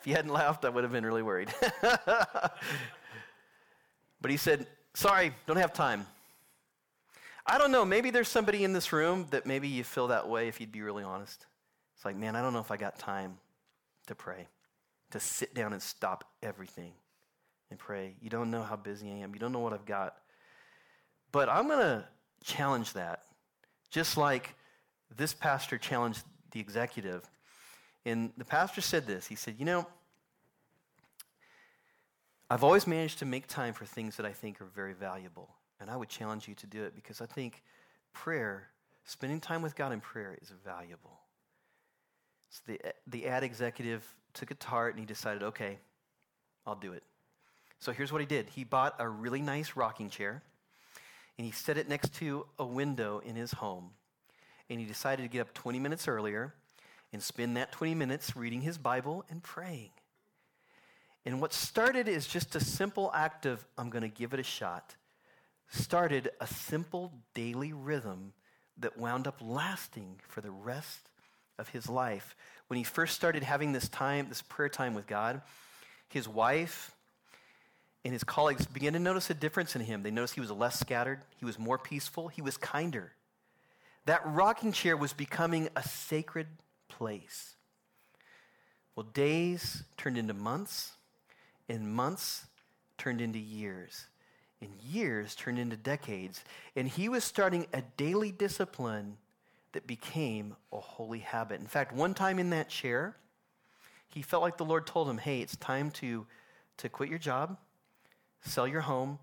If 0.00 0.06
you 0.06 0.14
hadn't 0.14 0.30
laughed, 0.30 0.64
I 0.64 0.68
would 0.68 0.84
have 0.84 0.92
been 0.92 1.04
really 1.04 1.24
worried. 1.24 1.52
but 1.82 2.52
he 4.28 4.36
said, 4.36 4.68
sorry, 4.94 5.34
don't 5.48 5.56
have 5.56 5.72
time. 5.72 6.06
I 7.44 7.58
don't 7.58 7.72
know. 7.72 7.84
Maybe 7.84 8.10
there's 8.10 8.28
somebody 8.28 8.62
in 8.62 8.72
this 8.72 8.92
room 8.92 9.26
that 9.30 9.46
maybe 9.46 9.66
you 9.66 9.82
feel 9.82 10.06
that 10.06 10.28
way 10.28 10.46
if 10.46 10.60
you'd 10.60 10.70
be 10.70 10.80
really 10.80 11.02
honest. 11.02 11.44
It's 11.96 12.04
like, 12.04 12.14
man, 12.14 12.36
I 12.36 12.40
don't 12.40 12.52
know 12.52 12.60
if 12.60 12.70
I 12.70 12.76
got 12.76 13.00
time 13.00 13.38
to 14.06 14.14
pray, 14.14 14.46
to 15.10 15.18
sit 15.18 15.52
down 15.52 15.72
and 15.72 15.82
stop 15.82 16.22
everything 16.40 16.92
and 17.70 17.80
pray. 17.80 18.14
You 18.20 18.30
don't 18.30 18.52
know 18.52 18.62
how 18.62 18.76
busy 18.76 19.10
I 19.10 19.16
am. 19.16 19.34
You 19.34 19.40
don't 19.40 19.50
know 19.50 19.58
what 19.58 19.72
I've 19.72 19.86
got. 19.86 20.14
But 21.32 21.48
I'm 21.48 21.66
going 21.66 21.80
to 21.80 22.04
challenge 22.44 22.92
that, 22.92 23.24
just 23.90 24.16
like 24.16 24.54
this 25.16 25.34
pastor 25.34 25.76
challenged 25.76 26.22
the 26.50 26.60
executive. 26.60 27.28
And 28.04 28.32
the 28.36 28.44
pastor 28.44 28.80
said 28.80 29.06
this 29.06 29.26
He 29.26 29.34
said, 29.34 29.56
You 29.58 29.64
know, 29.64 29.86
I've 32.48 32.64
always 32.64 32.86
managed 32.86 33.20
to 33.20 33.24
make 33.24 33.46
time 33.46 33.72
for 33.72 33.84
things 33.84 34.16
that 34.16 34.26
I 34.26 34.32
think 34.32 34.60
are 34.60 34.66
very 34.74 34.92
valuable. 34.92 35.54
And 35.80 35.88
I 35.88 35.96
would 35.96 36.08
challenge 36.08 36.46
you 36.46 36.54
to 36.56 36.66
do 36.66 36.82
it 36.84 36.94
because 36.94 37.20
I 37.20 37.26
think 37.26 37.62
prayer, 38.12 38.68
spending 39.04 39.40
time 39.40 39.62
with 39.62 39.74
God 39.76 39.92
in 39.92 40.00
prayer, 40.00 40.36
is 40.42 40.52
valuable. 40.64 41.20
So 42.50 42.60
the, 42.66 42.80
the 43.06 43.28
ad 43.28 43.44
executive 43.44 44.04
took 44.34 44.50
it 44.50 44.60
to 44.60 44.66
heart 44.66 44.94
and 44.94 45.00
he 45.00 45.06
decided, 45.06 45.42
okay, 45.42 45.78
I'll 46.66 46.74
do 46.74 46.92
it. 46.92 47.02
So 47.78 47.92
here's 47.92 48.12
what 48.12 48.20
he 48.20 48.26
did 48.26 48.48
he 48.50 48.64
bought 48.64 48.94
a 48.98 49.08
really 49.08 49.40
nice 49.40 49.74
rocking 49.74 50.10
chair 50.10 50.42
and 51.38 51.46
he 51.46 51.52
set 51.52 51.78
it 51.78 51.88
next 51.88 52.14
to 52.16 52.44
a 52.58 52.66
window 52.66 53.22
in 53.24 53.36
his 53.36 53.52
home. 53.52 53.90
And 54.70 54.80
he 54.80 54.86
decided 54.86 55.22
to 55.22 55.28
get 55.28 55.40
up 55.40 55.52
20 55.52 55.78
minutes 55.78 56.08
earlier 56.08 56.54
and 57.12 57.22
spend 57.22 57.56
that 57.56 57.72
20 57.72 57.94
minutes 57.94 58.36
reading 58.36 58.62
his 58.62 58.78
Bible 58.78 59.24
and 59.28 59.42
praying. 59.42 59.90
And 61.26 61.40
what 61.40 61.52
started 61.52 62.08
as 62.08 62.26
just 62.26 62.54
a 62.56 62.60
simple 62.60 63.10
act 63.14 63.46
of, 63.46 63.64
I'm 63.76 63.90
going 63.90 64.02
to 64.02 64.08
give 64.08 64.32
it 64.32 64.40
a 64.40 64.44
shot, 64.44 64.94
started 65.68 66.30
a 66.40 66.46
simple 66.46 67.12
daily 67.34 67.72
rhythm 67.72 68.32
that 68.78 68.96
wound 68.96 69.26
up 69.26 69.36
lasting 69.40 70.20
for 70.28 70.40
the 70.40 70.50
rest 70.50 71.10
of 71.58 71.68
his 71.68 71.88
life. 71.88 72.34
When 72.68 72.78
he 72.78 72.84
first 72.84 73.14
started 73.14 73.42
having 73.42 73.72
this 73.72 73.88
time, 73.88 74.28
this 74.28 74.42
prayer 74.42 74.70
time 74.70 74.94
with 74.94 75.06
God, 75.06 75.42
his 76.08 76.26
wife 76.26 76.94
and 78.04 78.12
his 78.12 78.24
colleagues 78.24 78.66
began 78.66 78.94
to 78.94 78.98
notice 78.98 79.28
a 79.28 79.34
difference 79.34 79.76
in 79.76 79.82
him. 79.82 80.02
They 80.02 80.10
noticed 80.10 80.34
he 80.34 80.40
was 80.40 80.50
less 80.50 80.78
scattered, 80.78 81.20
he 81.38 81.44
was 81.44 81.58
more 81.58 81.76
peaceful, 81.76 82.28
he 82.28 82.40
was 82.40 82.56
kinder. 82.56 83.12
That 84.06 84.22
rocking 84.24 84.72
chair 84.72 84.96
was 84.96 85.12
becoming 85.12 85.68
a 85.76 85.82
sacred 85.82 86.46
place. 86.88 87.54
Well, 88.96 89.06
days 89.12 89.84
turned 89.96 90.18
into 90.18 90.34
months, 90.34 90.92
and 91.68 91.92
months 91.92 92.46
turned 92.98 93.20
into 93.20 93.38
years, 93.38 94.06
and 94.60 94.70
years 94.82 95.34
turned 95.34 95.58
into 95.58 95.76
decades. 95.76 96.44
And 96.76 96.88
he 96.88 97.08
was 97.08 97.24
starting 97.24 97.66
a 97.72 97.82
daily 97.96 98.32
discipline 98.32 99.16
that 99.72 99.86
became 99.86 100.56
a 100.72 100.80
holy 100.80 101.20
habit. 101.20 101.60
In 101.60 101.66
fact, 101.66 101.92
one 101.92 102.14
time 102.14 102.38
in 102.38 102.50
that 102.50 102.68
chair, 102.68 103.16
he 104.08 104.22
felt 104.22 104.42
like 104.42 104.56
the 104.56 104.64
Lord 104.64 104.86
told 104.86 105.08
him, 105.08 105.18
Hey, 105.18 105.40
it's 105.40 105.56
time 105.56 105.90
to, 105.92 106.26
to 106.78 106.88
quit 106.88 107.08
your 107.08 107.18
job, 107.18 107.56
sell 108.42 108.66
your 108.66 108.80
home, 108.80 109.18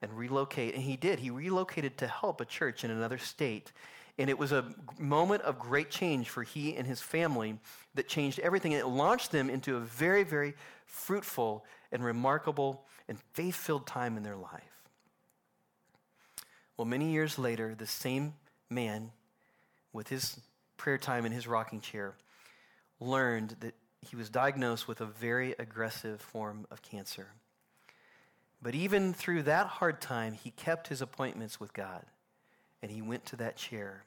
and 0.00 0.16
relocate. 0.16 0.74
And 0.74 0.82
he 0.82 0.96
did. 0.96 1.18
He 1.18 1.30
relocated 1.30 1.98
to 1.98 2.06
help 2.06 2.40
a 2.40 2.44
church 2.44 2.84
in 2.84 2.90
another 2.90 3.18
state. 3.18 3.72
And 4.18 4.28
it 4.28 4.38
was 4.38 4.50
a 4.50 4.64
moment 4.98 5.42
of 5.42 5.58
great 5.58 5.90
change 5.90 6.28
for 6.28 6.42
he 6.42 6.74
and 6.76 6.86
his 6.86 7.00
family 7.00 7.58
that 7.94 8.08
changed 8.08 8.40
everything. 8.40 8.74
And 8.74 8.82
it 8.82 8.86
launched 8.86 9.30
them 9.30 9.48
into 9.48 9.76
a 9.76 9.80
very, 9.80 10.24
very 10.24 10.54
fruitful 10.86 11.64
and 11.92 12.04
remarkable 12.04 12.84
and 13.08 13.18
faith 13.32 13.54
filled 13.54 13.86
time 13.86 14.16
in 14.16 14.24
their 14.24 14.36
life. 14.36 14.62
Well, 16.76 16.84
many 16.84 17.12
years 17.12 17.38
later, 17.38 17.74
the 17.76 17.86
same 17.86 18.34
man 18.68 19.12
with 19.92 20.08
his 20.08 20.40
prayer 20.76 20.98
time 20.98 21.24
in 21.24 21.32
his 21.32 21.46
rocking 21.46 21.80
chair 21.80 22.14
learned 23.00 23.56
that 23.60 23.74
he 24.08 24.16
was 24.16 24.30
diagnosed 24.30 24.86
with 24.86 25.00
a 25.00 25.06
very 25.06 25.54
aggressive 25.58 26.20
form 26.20 26.66
of 26.70 26.82
cancer. 26.82 27.28
But 28.60 28.74
even 28.74 29.12
through 29.12 29.44
that 29.44 29.66
hard 29.66 30.00
time, 30.00 30.34
he 30.34 30.50
kept 30.50 30.88
his 30.88 31.00
appointments 31.00 31.60
with 31.60 31.72
God 31.72 32.04
and 32.82 32.90
he 32.90 33.02
went 33.02 33.24
to 33.26 33.36
that 33.36 33.56
chair. 33.56 34.04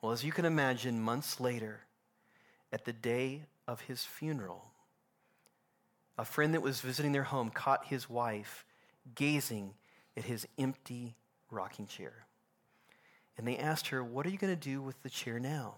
Well, 0.00 0.12
as 0.12 0.24
you 0.24 0.32
can 0.32 0.44
imagine, 0.44 1.00
months 1.00 1.40
later, 1.40 1.80
at 2.72 2.84
the 2.84 2.92
day 2.92 3.42
of 3.68 3.82
his 3.82 4.04
funeral, 4.04 4.72
a 6.18 6.24
friend 6.24 6.54
that 6.54 6.62
was 6.62 6.80
visiting 6.80 7.12
their 7.12 7.22
home 7.22 7.50
caught 7.50 7.86
his 7.86 8.08
wife 8.10 8.64
gazing 9.14 9.74
at 10.16 10.24
his 10.24 10.46
empty 10.58 11.14
rocking 11.50 11.86
chair. 11.86 12.26
And 13.36 13.46
they 13.46 13.56
asked 13.56 13.88
her, 13.88 14.04
What 14.04 14.26
are 14.26 14.30
you 14.30 14.38
going 14.38 14.54
to 14.54 14.60
do 14.60 14.82
with 14.82 15.02
the 15.02 15.10
chair 15.10 15.38
now? 15.38 15.76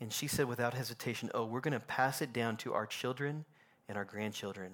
And 0.00 0.12
she 0.12 0.26
said 0.26 0.46
without 0.46 0.74
hesitation, 0.74 1.30
Oh, 1.32 1.44
we're 1.44 1.60
going 1.60 1.72
to 1.72 1.80
pass 1.80 2.20
it 2.20 2.32
down 2.32 2.56
to 2.58 2.74
our 2.74 2.86
children 2.86 3.44
and 3.88 3.96
our 3.96 4.04
grandchildren. 4.04 4.72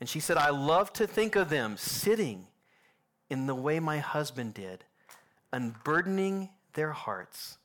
And 0.00 0.08
she 0.08 0.20
said, 0.20 0.36
I 0.36 0.50
love 0.50 0.92
to 0.94 1.06
think 1.06 1.36
of 1.36 1.48
them 1.48 1.76
sitting 1.76 2.46
in 3.30 3.46
the 3.46 3.54
way 3.54 3.80
my 3.80 3.98
husband 3.98 4.54
did, 4.54 4.84
unburdening 5.54 6.50
their 6.72 6.90
hearts, 6.90 7.58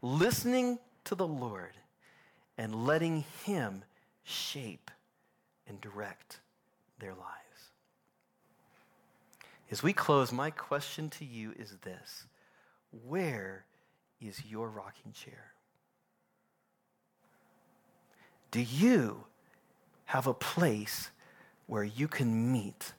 listening 0.00 0.78
to 1.04 1.16
the 1.16 1.26
Lord, 1.26 1.72
and 2.56 2.86
letting 2.86 3.24
Him 3.44 3.82
shape 4.22 4.92
and 5.66 5.80
direct 5.80 6.38
their 7.00 7.14
lives. 7.14 7.72
As 9.72 9.82
we 9.82 9.92
close, 9.92 10.30
my 10.30 10.50
question 10.50 11.10
to 11.10 11.24
you 11.24 11.52
is 11.58 11.76
this 11.82 12.26
Where 13.08 13.64
is 14.20 14.44
your 14.44 14.68
rocking 14.68 15.12
chair? 15.12 15.52
Do 18.52 18.60
you 18.60 19.24
have 20.04 20.28
a 20.28 20.34
place 20.34 21.10
where 21.66 21.82
you 21.82 22.06
can 22.06 22.52
meet 22.52 22.92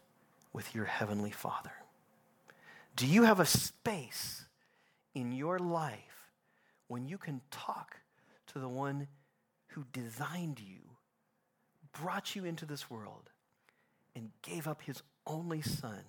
with 0.51 0.75
your 0.75 0.86
Heavenly 0.86 1.32
Father? 1.32 1.71
Do 2.95 3.08
you 3.08 3.23
have 3.23 3.39
a 3.39 3.45
space 3.45 4.45
in 5.15 5.32
your 5.32 5.60
life 5.60 6.32
when 6.88 7.08
you 7.08 7.17
can 7.17 7.41
talk 7.49 7.97
to 8.47 8.60
the 8.60 8.69
one 8.69 9.08
who 9.69 9.86
designed 9.91 10.60
you, 10.60 10.82
brought 11.99 12.36
you 12.36 12.45
into 12.45 12.65
this 12.65 12.89
world, 12.89 13.29
and 14.15 14.29
gave 14.43 14.67
up 14.67 14.84
his 14.84 15.01
only 15.25 15.62
son 15.62 16.03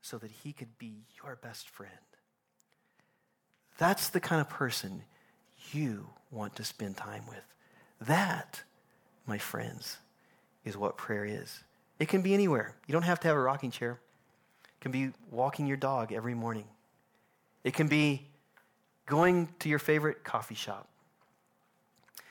so 0.00 0.18
that 0.18 0.30
he 0.30 0.52
could 0.52 0.76
be 0.78 1.04
your 1.22 1.36
best 1.36 1.68
friend? 1.68 1.92
That's 3.78 4.08
the 4.08 4.20
kind 4.20 4.40
of 4.40 4.48
person 4.48 5.04
you 5.72 6.08
want 6.30 6.56
to 6.56 6.64
spend 6.64 6.96
time 6.96 7.24
with. 7.28 7.44
That, 8.00 8.62
my 9.26 9.38
friends, 9.38 9.98
is 10.64 10.76
what 10.76 10.96
prayer 10.96 11.24
is. 11.24 11.62
It 12.00 12.08
can 12.08 12.22
be 12.22 12.34
anywhere. 12.34 12.74
You 12.88 12.92
don't 12.92 13.02
have 13.02 13.20
to 13.20 13.28
have 13.28 13.36
a 13.36 13.40
rocking 13.40 13.70
chair. 13.70 14.00
Can 14.82 14.90
be 14.90 15.10
walking 15.30 15.68
your 15.68 15.76
dog 15.76 16.12
every 16.12 16.34
morning. 16.34 16.64
It 17.62 17.72
can 17.72 17.86
be 17.86 18.26
going 19.06 19.48
to 19.60 19.68
your 19.68 19.78
favorite 19.78 20.24
coffee 20.24 20.56
shop. 20.56 20.88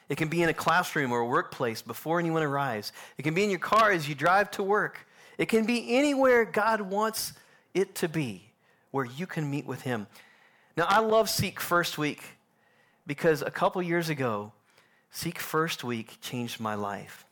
It 0.10 0.18
can 0.18 0.28
be 0.28 0.44
in 0.44 0.50
a 0.50 0.54
classroom 0.54 1.14
or 1.14 1.22
a 1.22 1.26
workplace 1.26 1.82
before 1.82 2.20
anyone 2.20 2.44
arrives. 2.44 2.92
It 3.18 3.22
can 3.22 3.34
be 3.34 3.46
in 3.46 3.50
your 3.50 3.60
car 3.60 3.92
as 3.92 4.10
you 4.10 4.16
drive 4.16 4.52
to 4.52 4.64
work. 4.64 5.08
It 5.38 5.46
can 5.46 5.66
be 5.66 5.96
anywhere 5.96 6.44
God 6.44 6.82
wants 6.82 7.32
it 7.74 7.96
to 7.96 8.10
be 8.10 8.52
where 8.92 9.06
you 9.06 9.26
can 9.26 9.50
meet 9.50 9.66
with 9.66 9.84
Him. 9.84 10.08
Now, 10.76 10.88
I 10.90 11.00
love 11.00 11.30
Seek 11.30 11.62
First 11.62 11.98
Week 11.98 12.22
because 13.08 13.42
a 13.42 13.50
couple 13.50 13.82
years 13.82 14.10
ago, 14.10 14.52
Seek 15.10 15.40
First 15.40 15.86
Week 15.86 16.18
changed 16.20 16.60
my 16.60 16.76
life. 16.76 17.24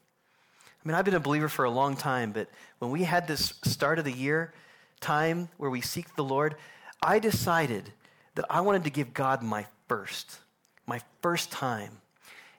I 0.81 0.87
mean, 0.87 0.95
I've 0.95 1.03
been 1.03 1.13
a 1.13 1.19
believer 1.19 1.49
for 1.49 1.65
a 1.65 1.69
long 1.69 1.97
time, 1.97 2.31
but 2.31 2.49
when 2.77 2.89
we 2.89 3.03
had 3.03 3.27
this 3.27 3.55
start 3.65 3.99
of 3.99 4.05
the 4.05 4.13
year 4.13 4.53
time 4.99 5.49
where 5.57 5.69
we 5.69 5.81
seek 5.81 6.15
the 6.15 6.23
Lord, 6.23 6.55
I 7.01 7.19
decided 7.19 7.91
that 8.35 8.45
I 8.49 8.61
wanted 8.61 8.83
to 8.85 8.89
give 8.89 9.13
God 9.13 9.41
my 9.41 9.65
first, 9.87 10.39
my 10.85 11.01
first 11.21 11.51
time. 11.51 11.91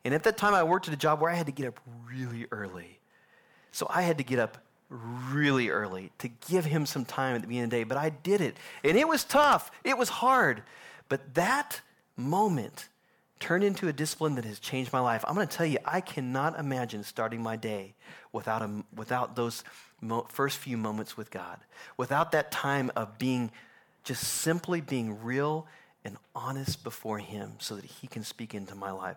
And 0.05 0.15
at 0.15 0.25
that 0.25 0.37
time, 0.37 0.55
I 0.55 0.63
worked 0.63 0.89
at 0.89 0.95
a 0.95 0.97
job 0.97 1.21
where 1.21 1.31
I 1.31 1.35
had 1.35 1.47
to 1.47 1.53
get 1.53 1.67
up 1.67 1.81
really 2.09 2.47
early. 2.51 2.99
So 3.73 3.87
I 3.91 4.03
had 4.03 4.19
to 4.19 4.25
get 4.25 4.39
up 4.39 4.59
really 4.91 5.69
early 5.69 6.11
to 6.19 6.29
give 6.29 6.65
him 6.65 6.87
some 6.87 7.05
time 7.05 7.37
at 7.37 7.43
the 7.43 7.47
beginning 7.47 7.65
of 7.65 7.71
the 7.71 7.77
day. 7.77 7.85
But 7.85 7.99
I 7.99 8.11
did 8.11 8.41
it. 8.41 8.57
And 8.83 8.97
it 8.97 9.07
was 9.07 9.25
tough, 9.25 9.71
it 9.85 9.97
was 9.97 10.09
hard. 10.09 10.63
But 11.09 11.35
that 11.35 11.81
moment 12.17 12.89
turned 13.41 13.65
into 13.65 13.89
a 13.89 13.93
discipline 13.93 14.35
that 14.37 14.45
has 14.45 14.61
changed 14.61 14.93
my 14.93 15.01
life. 15.01 15.25
I'm 15.27 15.35
going 15.35 15.49
to 15.49 15.57
tell 15.57 15.67
you, 15.67 15.79
I 15.85 16.01
cannot 16.01 16.59
imagine 16.59 17.03
starting 17.03 17.43
my 17.43 17.57
day 17.57 17.95
without, 18.33 18.63
a, 18.63 18.85
without 18.95 19.35
those 19.35 19.65
mo- 20.01 20.27
first 20.29 20.59
few 20.59 20.77
moments 20.77 21.17
with 21.17 21.31
God, 21.31 21.59
without 21.97 22.33
that 22.33 22.53
time 22.53 22.93
of 22.95 23.19
being 23.19 23.51
just 24.05 24.23
simply 24.23 24.81
being 24.81 25.23
real 25.23 25.67
and 26.05 26.17
honest 26.35 26.85
before 26.85 27.19
Him 27.19 27.55
so 27.59 27.77
that 27.77 27.85
He 27.85 28.07
can 28.07 28.25
speak 28.25 28.55
into 28.55 28.75
my 28.75 28.91
life. 28.91 29.17